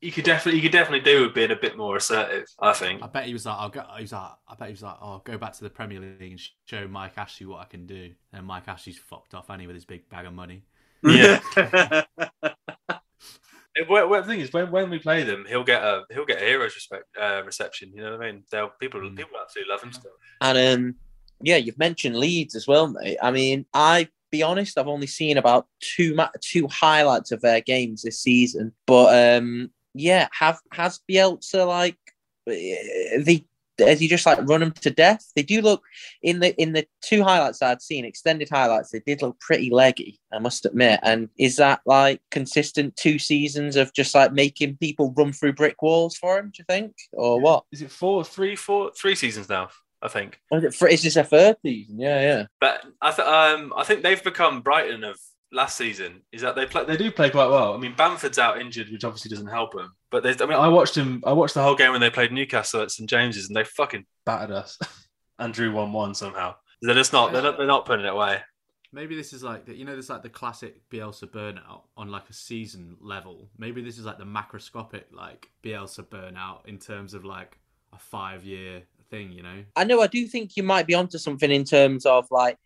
[0.00, 2.46] you could definitely you could definitely do with being a bit more assertive.
[2.60, 3.02] I think.
[3.02, 3.82] I bet he was like, I'll go.
[3.96, 6.00] He was like, I bet he was like, oh, I'll go back to the Premier
[6.00, 8.12] League and show Mike Ashley what I can do.
[8.32, 10.64] And Mike Ashley's fucked off, any with his big bag of money.
[11.02, 11.40] Yeah.
[13.88, 16.42] well, well, the thing is, when, when we play them, he'll get a he'll get
[16.42, 17.92] a hero's respect uh, reception.
[17.94, 18.44] You know what I mean?
[18.50, 19.16] They'll people mm.
[19.16, 20.12] people absolutely love him still.
[20.40, 20.94] And um,
[21.40, 23.18] yeah, you've mentioned Leeds as well, mate.
[23.22, 27.60] I mean, I be honest, I've only seen about two ma- two highlights of their
[27.60, 31.98] games this season, but um, yeah, have has Bielsa like
[32.48, 33.44] eh, the
[33.78, 35.32] as he just like run them to death?
[35.34, 35.82] They do look
[36.22, 40.18] in the in the two highlights I'd seen, extended highlights, they did look pretty leggy,
[40.32, 41.00] I must admit.
[41.02, 45.80] And is that like consistent two seasons of just like making people run through brick
[45.82, 46.94] walls for him, do you think?
[47.12, 47.64] Or what?
[47.72, 49.68] Is it four, three, four, three seasons now?
[50.02, 50.38] I think.
[50.52, 51.98] Is it, is this a third season?
[51.98, 52.46] Yeah, yeah.
[52.60, 55.18] But I th- um I think they've become Brighton of
[55.56, 57.74] last season is that they play they do play quite well.
[57.74, 59.92] I mean, Bamford's out injured, which obviously doesn't help them.
[60.10, 61.22] But I mean, I watched him.
[61.26, 64.04] I watched the whole game when they played Newcastle at St James's, and they fucking
[64.24, 64.78] battered us
[65.38, 66.54] and drew one one somehow.
[66.82, 67.32] They're just not.
[67.32, 67.58] They're not.
[67.58, 68.40] They're not putting it away.
[68.92, 72.34] Maybe this is like you know, there's like the classic Bielsa burnout on like a
[72.34, 73.48] season level.
[73.58, 77.58] Maybe this is like the macroscopic like Bielsa burnout in terms of like
[77.92, 79.32] a five year thing.
[79.32, 79.64] You know.
[79.74, 80.00] I know.
[80.02, 82.58] I do think you might be onto something in terms of like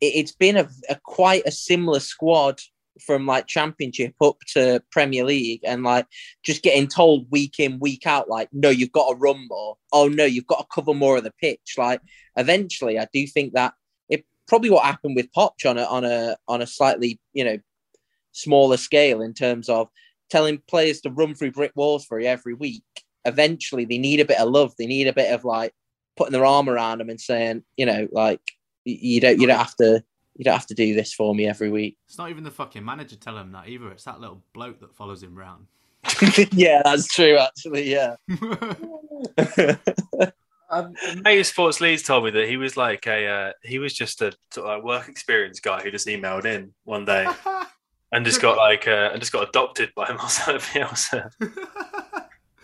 [0.00, 2.60] it, has been a, a quite a similar squad
[3.00, 6.06] from like championship up to Premier League and like
[6.42, 9.76] just getting told week in, week out, like, no, you've got to run more.
[9.92, 11.74] Oh no, you've got to cover more of the pitch.
[11.76, 12.00] Like
[12.36, 13.74] eventually I do think that
[14.08, 17.58] it probably what happened with Poch on a on a on a slightly, you know,
[18.32, 19.88] smaller scale in terms of
[20.30, 22.84] telling players to run through brick walls for you every week.
[23.24, 24.72] Eventually they need a bit of love.
[24.78, 25.72] They need a bit of like
[26.16, 28.40] putting their arm around them and saying, you know, like
[28.86, 30.02] You don't you don't have to
[30.36, 31.96] you don't have to do this for me every week.
[32.06, 33.90] It's not even the fucking manager telling him that either.
[33.90, 35.66] It's that little bloke that follows him round.
[36.52, 37.36] yeah, that's true.
[37.38, 38.16] Actually, yeah.
[40.68, 44.20] Um, Mate Sports Leeds told me that he was like a uh, he was just
[44.20, 47.24] a sort of like work experience guy who just emailed in one day
[48.10, 51.30] and just got like uh, and just got adopted by Marcelo Bielsa.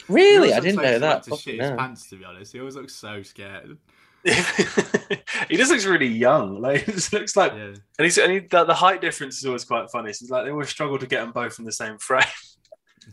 [0.08, 1.22] really, I didn't looks know that.
[1.22, 1.76] To shit his hell.
[1.76, 2.52] pants, to be honest.
[2.52, 3.78] He always looks so scared.
[5.48, 6.60] he just looks really young.
[6.60, 7.64] Like it just looks like Yeah.
[7.66, 10.12] and he's and he, the, the height difference is always quite funny.
[10.12, 12.22] So it's like they always struggle to get them both in the same frame.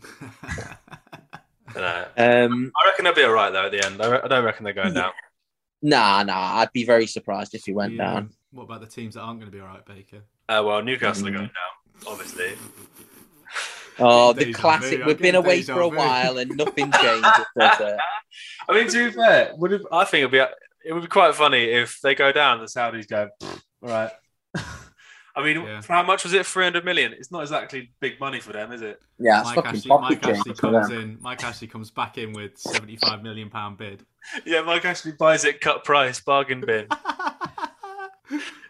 [1.76, 4.02] Uh, Um, I reckon they'll be all right though at the end.
[4.02, 5.12] I, re- I don't reckon they're going down.
[5.82, 6.56] nah, nah.
[6.56, 8.12] I'd be very surprised if he went Yeah.
[8.14, 8.30] down.
[8.50, 10.22] What about the teams that aren't going to be all right, Baker?
[10.48, 11.34] Uh, well, Newcastle are Mm.
[11.34, 12.54] going down, obviously.
[14.00, 15.04] Oh, the Deja classic.
[15.04, 15.96] We've been away for a vu.
[15.96, 17.24] while and nothing changed.
[17.60, 17.98] I
[18.70, 20.40] mean, to be fair, would it, I think it'd be
[20.84, 22.60] it would be quite funny if they go down.
[22.60, 24.10] The Saudis go, "Pfft, all right.
[25.36, 25.80] I mean, Yeah.
[25.80, 26.44] for how much was it?
[26.44, 27.12] Three hundred million.
[27.12, 29.00] It's not exactly big money for them, is it?
[29.18, 31.18] Yeah, it's Mike fucking Ashley, Mike Ashley comes in.
[31.20, 34.04] Mike Ashley comes back in with seventy-five million pound bid.
[34.44, 36.86] Yeah, Mike actually buys it cut price bargain bin.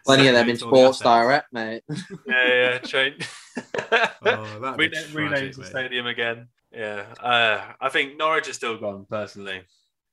[0.07, 0.99] Plenty of them in Segregates all the Sports.
[1.01, 1.83] Direct, mate.
[2.27, 3.29] yeah, yeah, change.
[3.93, 6.49] Oh, that'd tragic, the stadium again.
[6.73, 9.63] Yeah, uh, I think Norwich is still gone personally.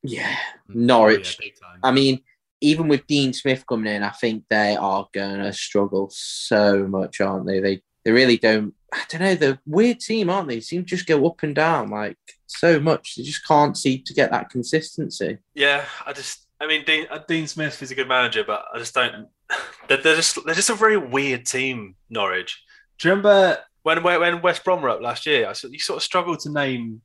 [0.07, 0.35] Yeah,
[0.69, 1.37] Oh, Norwich.
[1.41, 1.49] yeah.
[1.83, 2.21] I mean,
[2.61, 7.21] even with Dean Smith coming in, I think they are going to struggle so much,
[7.21, 7.59] aren't they?
[7.59, 8.73] They they really don't.
[8.93, 9.35] I don't know.
[9.35, 10.55] They're a weird team, aren't they?
[10.55, 12.17] They seem to just go up and down like
[12.47, 13.15] so much.
[13.15, 15.37] They just can't seem to get that consistency.
[15.53, 18.77] Yeah, I just, I mean, Dean, uh, Dean Smith is a good manager, but I
[18.79, 19.27] just don't.
[19.89, 21.95] They're, they're just, they're just a very weird team.
[22.09, 22.61] Norwich.
[22.99, 25.47] Do you remember when when West Brom were up last year?
[25.47, 27.01] I sort- you sort of struggled to name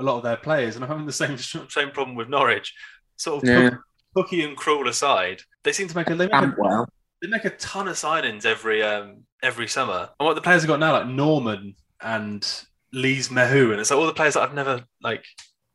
[0.00, 2.74] a lot of their players, and I'm having the same same problem with Norwich.
[3.16, 3.70] Sort of Yeah,
[4.16, 6.88] Pukki and Krul aside, they seem to make a they make a, Cantwell.
[7.22, 10.08] they make a ton of signings every um every summer.
[10.18, 12.46] And what the players have got now, like Normann and
[12.92, 15.24] Lees-Melou, and it's like all the players that I've never like.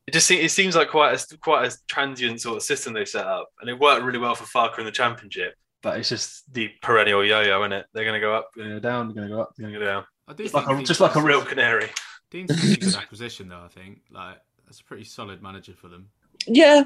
[0.07, 3.05] It just seems, it seems like quite a quite a transient sort of system they
[3.05, 5.55] set up, and it worked really well for Farke in the Championship.
[5.81, 7.85] But it's just the perennial yo-yo, isn't it?
[7.93, 9.53] They're going to go up, they're going to go down, they're going to go up,
[9.57, 10.05] they're going to go down.
[10.27, 11.89] I do Just like a, just like a real canary.
[12.31, 13.63] Dean Smith's a good acquisition, though.
[13.63, 16.09] I think like that's a pretty solid manager for them.
[16.47, 16.83] Yeah,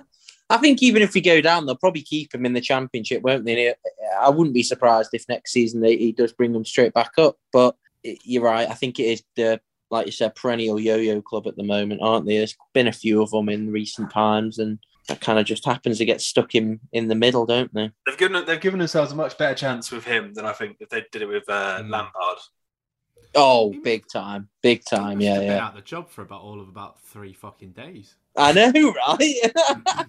[0.50, 3.46] I think even if we go down, they'll probably keep him in the championship, won't
[3.46, 3.74] they?
[4.22, 7.38] I wouldn't be surprised if next season they, he does bring them straight back up.
[7.52, 8.70] But it- you're right.
[8.70, 9.60] I think it is the
[9.92, 12.38] like you said, perennial yo-yo club at the moment, aren't they?
[12.38, 15.98] There's been a few of them in recent times, and that kind of just happens
[15.98, 17.90] to get stuck in in the middle, don't they?
[18.06, 20.90] They've given they've given themselves a much better chance with him than I think if
[20.90, 21.90] they did it with uh, Mm.
[21.90, 22.38] Lampard.
[23.36, 25.22] Oh, big time, big time.
[25.22, 25.66] Yeah, yeah.
[25.66, 28.16] out the job for about all of about three fucking days.
[28.36, 29.36] I know, right?
[29.44, 30.02] Mm-hmm.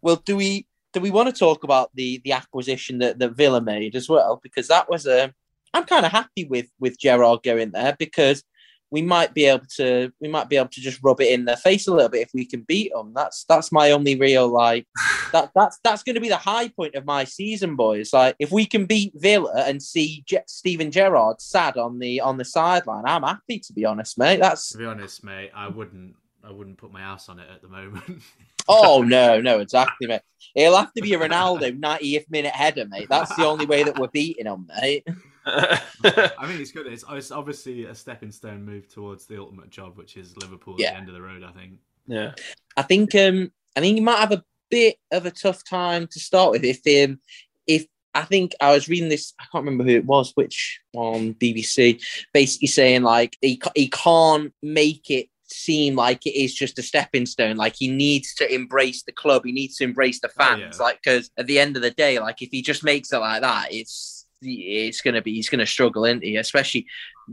[0.00, 3.60] well, do we do we want to talk about the the acquisition that, that Villa
[3.60, 4.40] made as well?
[4.42, 5.32] Because that was a
[5.74, 8.44] I'm kind of happy with with Gerrard going there because
[8.90, 11.56] we might be able to we might be able to just rub it in their
[11.56, 13.12] face a little bit if we can beat them.
[13.14, 14.86] That's that's my only real like
[15.32, 18.12] that that's that's going to be the high point of my season, boys.
[18.12, 22.36] Like if we can beat Villa and see Je- Steven Gerrard sad on the on
[22.38, 24.40] the sideline, I'm happy to be honest, mate.
[24.40, 26.14] That's To be honest, mate, I wouldn't.
[26.44, 28.04] I wouldn't put my house on it at the moment.
[28.68, 30.20] Oh no, no, exactly, mate.
[30.54, 33.08] It'll have to be a Ronaldo 90th minute header, mate.
[33.10, 35.04] That's the only way that we're beating them, mate.
[35.44, 36.86] I mean, it's good.
[36.86, 40.78] It's, it's obviously a stepping stone move towards the ultimate job, which is Liverpool at
[40.78, 41.42] the end of the road.
[41.42, 41.72] I think.
[42.06, 42.32] yeah.
[42.76, 46.18] I think um I think you might have a bit of a tough time to
[46.18, 47.20] start with if um
[47.68, 51.34] if I think I was reading this I can't remember who it was which on
[51.34, 52.02] BBC
[52.34, 57.26] basically saying like he he can't make it seem like it is just a stepping
[57.26, 57.56] stone.
[57.56, 59.42] Like he needs to embrace the club.
[59.44, 60.76] He needs to embrace the Oh, fans.
[60.78, 60.84] Yeah.
[60.84, 63.42] like because at the end of the day like if he just makes it like
[63.42, 66.36] that it's it's gonna be he's gonna struggle isn't he?
[66.36, 66.86] Especially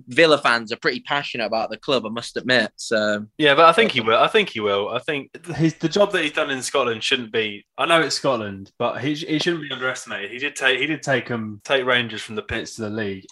[0.08, 3.72] Villa fans are pretty passionate about the club I must admit so Yeah, but I
[3.74, 4.18] think he will.
[4.18, 4.90] I think he will.
[4.90, 7.66] I think his the job that he's done in Scotland shouldn't be.
[7.78, 10.32] I know it's Scotland, but he, he shouldn't be underestimated.
[10.32, 13.26] He did take he did take him take Rangers from the pits to the league,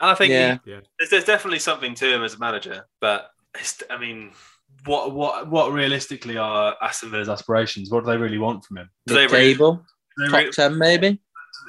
[0.00, 0.58] and I think Yeah.
[0.64, 0.80] he- Yeah.
[0.98, 2.86] there's, there's definitely something to him as a manager.
[3.00, 4.32] But it's, I mean,
[4.86, 7.90] what what what realistically are Aston Villa's aspirations?
[7.90, 8.90] What do they really want from him?
[9.06, 9.84] Do they mid really, table
[10.16, 11.20] do they top really- 10 maybe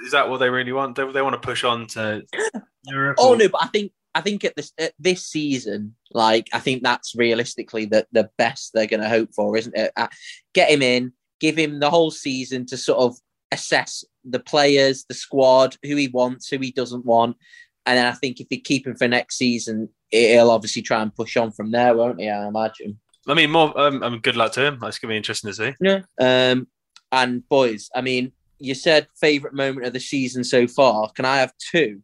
[0.06, 0.96] is that what they really want?
[0.96, 2.22] They, they want to push on to
[2.86, 3.18] Europe.
[3.20, 6.60] Oh or- no, but I think I think at this at this season, like I
[6.60, 9.92] think that's realistically the the best they're going to hope for, isn't it?
[9.96, 10.08] Uh,
[10.54, 13.18] get him in, give him the whole season to sort of
[13.52, 17.38] assess the players, the squad, who he wants, who he doesn't want,
[17.86, 21.16] and then I think if they keep him for next season, he'll obviously try and
[21.16, 22.30] push on from there, won't he?
[22.30, 23.00] I imagine.
[23.28, 23.78] I mean, more.
[23.80, 24.80] Um, I mean, good luck to him.
[24.80, 25.74] That's going to be interesting to see.
[25.80, 26.02] Yeah.
[26.20, 26.68] Um,
[27.12, 31.10] and boys, I mean, you said favorite moment of the season so far.
[31.12, 32.02] Can I have two?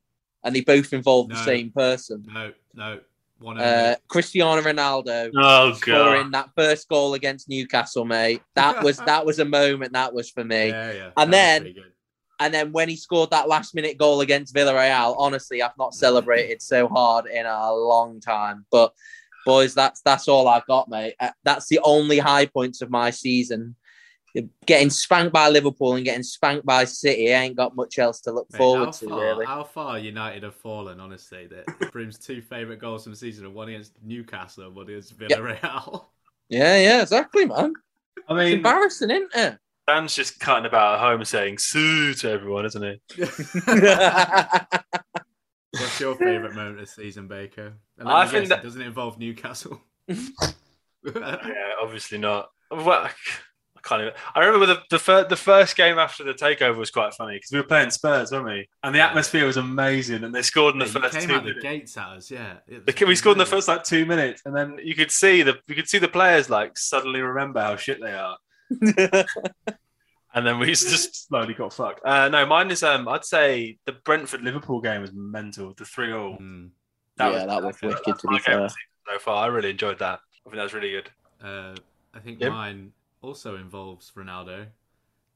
[0.48, 2.26] And they both involve the same person.
[2.28, 3.00] No, no.
[3.39, 3.95] One Uh.
[4.08, 8.41] Cristiano Ronaldo Oh scoring that first goal against Newcastle, mate.
[8.56, 9.93] That was that was a moment.
[9.93, 10.70] That was for me.
[10.70, 11.10] yeah, yeah.
[11.18, 11.74] and that then-
[12.39, 16.62] And then when he scored that last minute goal against Villarreal, honestly, I've not celebrated
[16.62, 18.66] so hard in a long time.
[18.72, 18.93] But
[19.45, 21.16] boys, that's that's all I've got, mate.
[21.20, 23.76] Uh, That's the only high points of my season.
[24.66, 28.32] Getting spanked by Liverpool and getting spanked by City, I ain't got much else to
[28.32, 29.46] look Mate, forward how to, far, really.
[29.46, 33.50] How far United have fallen, honestly, that Brim's two favourite goals from the season are
[33.50, 36.06] one against Newcastle and one against Villarreal.
[36.50, 37.74] Yeah, yeah, exactly, man.
[38.28, 39.58] I It's mean, embarrassing, isn't it?
[39.88, 43.00] Dan's just cutting about at home saying "sue" to everyone, isn't he?
[45.72, 47.74] What's your favourite moment of the season, Baker?
[47.98, 49.82] And I me think guess, that- it doesn't involve Newcastle.
[51.16, 52.50] Yeah, obviously not.
[52.70, 53.10] Well,
[53.90, 54.14] I can't.
[54.36, 57.52] I remember the the, fir- the first game after the takeover was quite funny because
[57.52, 58.68] we were playing Spurs, weren't we?
[58.84, 61.36] And the atmosphere was amazing, and they scored in the Yeah, you first came two
[61.36, 61.64] out the minutes.
[61.64, 62.54] gates at us, yeah.
[62.68, 65.58] The we scored in the first like two minutes, and then you could see the
[65.68, 68.38] you could see the players like suddenly remember how shit they are,
[70.34, 72.02] and then we just slowly got fucked.
[72.06, 75.74] Uh, no, mine is um, I'd say the Brentford Liverpool game was mental.
[75.78, 76.38] The three all.
[76.38, 76.70] Mm.
[77.20, 78.70] Yeah, that was wicked, to be fair.
[78.70, 80.20] So far, I really enjoyed that.
[80.46, 81.10] I think that was really good.
[81.44, 81.76] Uh,
[82.14, 82.52] I think Yep.
[82.52, 84.68] mine also involves Ronaldo.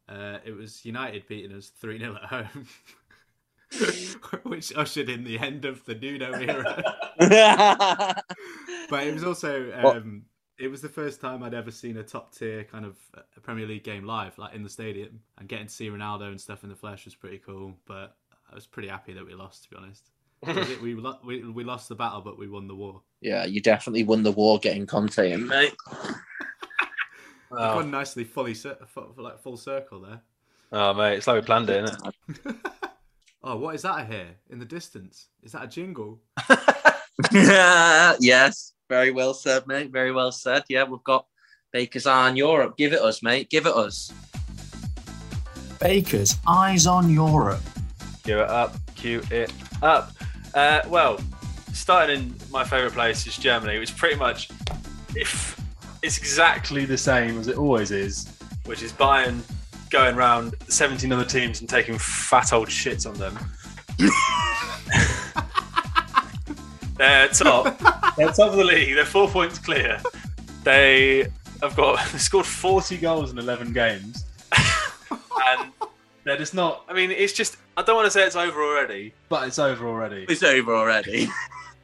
[0.10, 2.68] Uh, it was United beating us 3 0 at home,
[4.44, 6.84] which ushered in the end of the Nuno era.
[8.90, 10.24] but it was also um,
[10.58, 13.66] it was the first time I'd ever seen a top tier kind of uh, Premier
[13.68, 16.70] League game live, like in the stadium, and getting to see Ronaldo and stuff in
[16.70, 17.74] the flesh was pretty cool.
[17.86, 18.16] But
[18.52, 20.10] I was pretty happy that we lost, to be honest.
[20.44, 23.02] It- we, we we lost the battle, but we won the war.
[23.22, 25.76] yeah, you definitely won the war getting Conte in, mate.
[27.52, 28.78] We've Oh, gone nicely, fully cir-
[29.18, 30.22] like full circle there.
[30.72, 32.08] oh, mate, it's like we planned it, isn't
[32.46, 32.56] it?
[33.44, 35.28] oh, what is that I hear in the distance?
[35.44, 36.22] Is that a jingle?
[37.34, 39.92] yeah, yes, very well said, mate.
[39.92, 40.64] Very well said.
[40.70, 41.26] Yeah, we've got
[41.74, 42.78] Baker's Eye on Europe.
[42.78, 43.50] Give it us, mate.
[43.50, 44.12] Give it us.
[45.80, 47.62] Baker's Eyes on Europe.
[48.24, 50.12] Give it up, cue it up.
[50.54, 51.20] Uh, well,
[51.74, 54.50] starting in my favourite place is Germany, which pretty much,
[55.16, 55.60] if
[56.04, 58.32] it's exactly the same as it always is,
[58.66, 59.42] which is Bayern
[59.90, 63.38] going round 17 other teams and taking fat old shits on them.
[66.98, 67.80] They're top.
[68.16, 68.96] They're top of the league.
[68.96, 70.00] They're four points clear.
[70.64, 71.28] They
[71.62, 74.26] have got they scored 40 goals in 11 games.
[74.52, 75.72] and
[76.24, 76.86] they're just not.
[76.88, 77.58] I mean, it's just.
[77.76, 80.26] I don't want to say it's over already, but it's over already.
[80.30, 81.28] It's over already.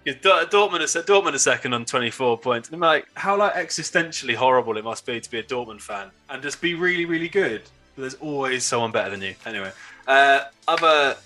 [0.08, 2.70] Because Dortmund se- Dortmund are second on 24 points.
[2.70, 6.12] And I'm like, how like existentially horrible it must be to be a Dortmund fan
[6.30, 7.64] and just be really, really good.
[7.96, 9.36] But there's always someone better than you.
[9.46, 9.70] Anyway,
[10.08, 11.18] uh, other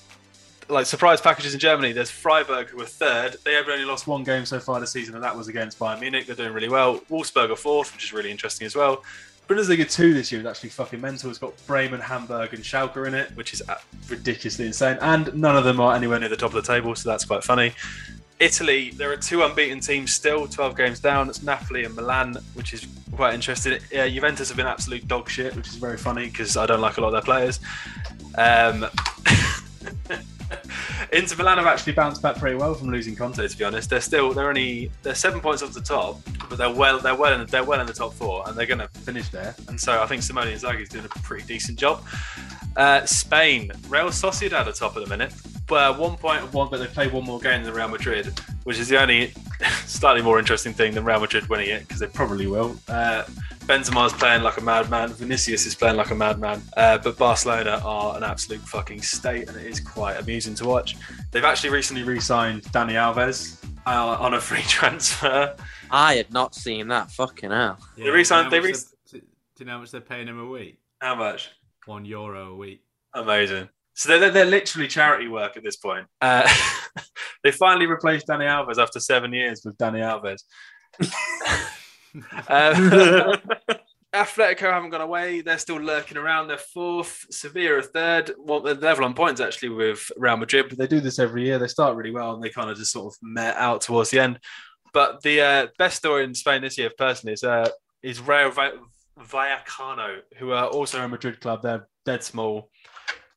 [0.67, 1.91] like surprise packages in Germany.
[1.91, 3.37] There's Freiburg who are third.
[3.43, 5.99] They have only lost one game so far this season, and that was against Bayern
[5.99, 6.25] Munich.
[6.25, 7.01] They're doing really well.
[7.01, 9.03] Wolfsburg are fourth, which is really interesting as well.
[9.47, 11.29] Bundesliga 2 this year is actually fucking mental.
[11.29, 13.61] It's got Bremen, Hamburg, and Schalke in it, which is
[14.07, 14.97] ridiculously insane.
[15.01, 17.43] And none of them are anywhere near the top of the table, so that's quite
[17.43, 17.73] funny.
[18.41, 21.29] Italy, there are two unbeaten teams still, 12 games down.
[21.29, 23.73] It's Napoli and Milan, which is quite interesting.
[23.95, 26.97] Uh, Juventus have been absolute dog shit, which is very funny because I don't like
[26.97, 27.59] a lot of their players.
[28.35, 28.87] Um,
[31.13, 33.47] Inter Milan have actually bounced back pretty well from losing Conte.
[33.47, 36.19] To be honest, they're still they're only they're seven points off the top,
[36.49, 38.79] but they're well they're well in they're well in the top four, and they're going
[38.79, 39.55] to finish there.
[39.67, 42.03] And so I think Simone Inzaghi is doing a pretty decent job.
[42.75, 45.33] Uh, Spain, Real Sociedad are at the top at the minute,
[45.71, 48.89] but one point one, but they play one more game than Real Madrid, which is
[48.89, 49.33] the only
[49.85, 52.75] slightly more interesting thing than Real Madrid winning it because they probably will.
[52.89, 53.23] Uh,
[53.61, 55.13] Benzema's playing like a madman.
[55.13, 56.61] Vinicius is playing like a madman.
[56.75, 60.97] Uh, but Barcelona are an absolute fucking state, and it is quite amusing to watch.
[61.31, 65.55] They've actually recently re-signed Dani Alves uh, on a free transfer.
[65.89, 67.11] I had not seen that.
[67.11, 67.79] Fucking hell.
[67.95, 69.21] Yeah, They re-signed- do they how much Do
[69.59, 70.79] you know how much they're paying him a week?
[70.99, 71.51] How much?
[71.85, 72.83] One euro a week.
[73.13, 73.69] Amazing.
[74.01, 76.07] So they're, they're, literally charity work at this point.
[76.21, 76.51] Uh,
[77.43, 80.41] they finally replaced Dani Alves after seven years with Dani Alves.
[82.47, 83.35] Um,
[84.15, 85.41] Atletico haven't gone away.
[85.41, 86.47] They're still lurking around.
[86.47, 87.27] They're fourth.
[87.29, 88.31] Sevilla are third.
[88.39, 91.59] Well, they're level on points actually with Real Madrid, but they do this every year.
[91.59, 94.19] They start really well and they kind of just sort of met out towards the
[94.19, 94.39] end.
[94.93, 97.69] But the uh, best story in Spain this year, personally, is uh,
[98.01, 98.73] is Va-
[99.19, 101.61] Vallecano, who are also a Madrid club.
[101.61, 102.71] They're dead small,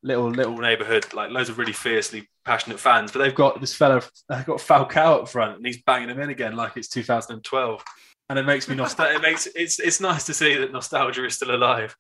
[0.05, 3.11] little little neighborhood, like loads of really fiercely passionate fans.
[3.11, 6.31] But they've got this fella, they've got Falcao up front, and he's banging them in
[6.31, 7.85] again like it's 2012
[8.31, 9.17] and it makes me nostalgic.
[9.17, 11.97] it makes it's it's nice to see that nostalgia is still alive.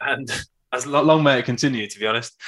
[0.00, 0.28] And
[0.72, 2.40] As long may it continue, to be honest.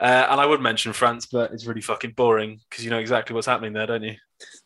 [0.00, 3.34] Uh, and I would mention France, but it's really fucking boring because you know exactly
[3.34, 4.14] what's happening there, don't you?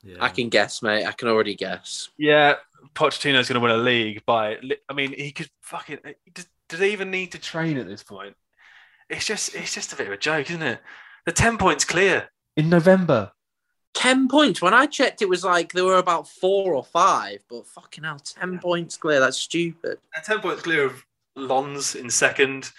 [0.03, 0.17] Yeah.
[0.21, 1.07] I can guess, mate.
[1.07, 2.09] I can already guess.
[2.19, 2.55] Yeah,
[2.95, 4.59] Pochettino's going to win a league by.
[4.89, 5.99] I mean, he could fucking.
[6.35, 8.35] Does, do they even need to train at this point?
[9.11, 10.81] It's just, it's just a bit of a joke, isn't it?
[11.27, 13.33] The ten points clear in November.
[13.95, 14.63] 10 points.
[14.63, 18.19] When I checked, it was like there were about four or five, but fucking hell,
[18.19, 19.21] 10 points clear.
[19.21, 19.99] That's stupid.
[20.15, 21.05] And ten points clear of
[21.37, 22.71] Lens in second.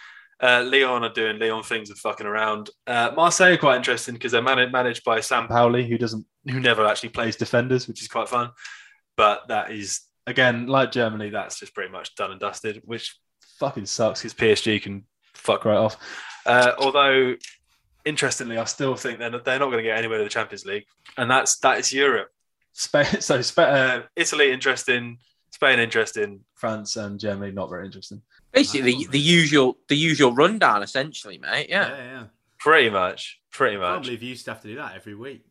[0.41, 2.69] Uh, Leon are doing Leon things and fucking around.
[2.87, 6.85] Uh, Marseille are quite interesting because they're man- managed by Sampaoli, who doesn't, who never
[6.87, 8.49] actually plays defenders, which is quite fun.
[9.17, 13.19] But that is again like Germany, that's just pretty much done and dusted, which
[13.59, 15.03] fucking sucks because PSG can
[15.41, 15.97] fuck right off.
[16.45, 17.35] Uh, although,
[18.05, 20.65] interestingly, I still think they're not, they're not going to get anywhere to the Champions
[20.65, 20.85] League,
[21.17, 22.29] and that's that is Europe.
[22.73, 25.17] Spain, so Spa uh, Italy interesting,
[25.51, 28.21] Spain interesting, France and Germany not very interesting.
[28.51, 31.67] Basically, the, the usual the usual rundown, essentially, mate.
[31.69, 31.97] yeah, Yeah.
[31.97, 32.23] yeah.
[32.59, 33.87] Pretty much, pretty much.
[33.87, 35.43] I can't believe you used to have to do that every week.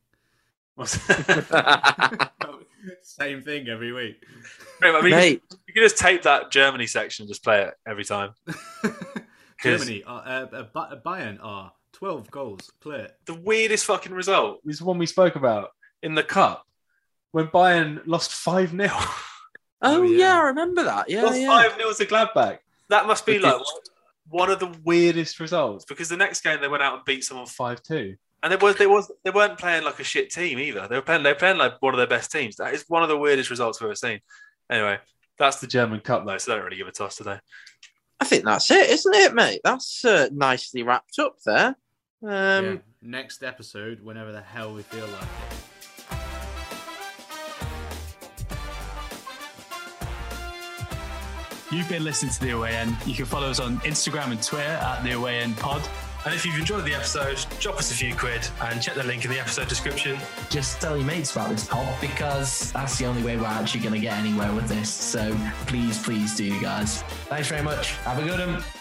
[3.02, 4.24] Same thing every week.
[4.82, 8.04] I mean, mate, you can just tape that Germany section and just play it every
[8.04, 8.34] time.
[9.62, 13.10] Germany, uh, uh, uh, Bayern are 12 goals clear.
[13.26, 15.70] The weirdest fucking result is the one we spoke about
[16.02, 16.66] in the cup
[17.32, 18.88] when Bayern lost 5 0.
[18.92, 19.26] oh,
[19.82, 20.18] Oh, yeah.
[20.18, 20.38] yeah.
[20.38, 21.08] I remember that.
[21.08, 21.48] Yeah, lost yeah.
[21.48, 22.58] 5 0 to Gladbach.
[22.88, 23.60] That must be Which like
[24.28, 27.46] one of the weirdest results because the next game they went out and beat someone
[27.46, 28.14] 5 2.
[28.42, 30.88] And it was they was they weren't playing like a shit team either.
[30.88, 32.56] They were playing they were playing like one of their best teams.
[32.56, 34.20] That is one of the weirdest results we've ever seen.
[34.70, 34.98] Anyway,
[35.38, 37.38] that's the German Cup though, so they don't really give a toss today.
[38.20, 39.60] I think that's it, isn't it, mate?
[39.64, 41.74] That's uh, nicely wrapped up there.
[42.22, 42.76] Um, yeah.
[43.02, 45.56] Next episode, whenever the hell we feel like it.
[51.72, 52.96] You've been listening to The Away End.
[53.06, 55.80] You can follow us on Instagram and Twitter at The Away End Pod.
[56.24, 59.24] And if you've enjoyed the episode, drop us a few quid and check the link
[59.24, 60.18] in the episode description.
[60.50, 63.94] just tell your mates about this pod because that's the only way we're actually going
[63.94, 64.90] to get anywhere with this.
[64.90, 65.34] So
[65.66, 67.02] please, please do, guys.
[67.28, 67.92] Thanks very much.
[67.98, 68.79] Have a good one.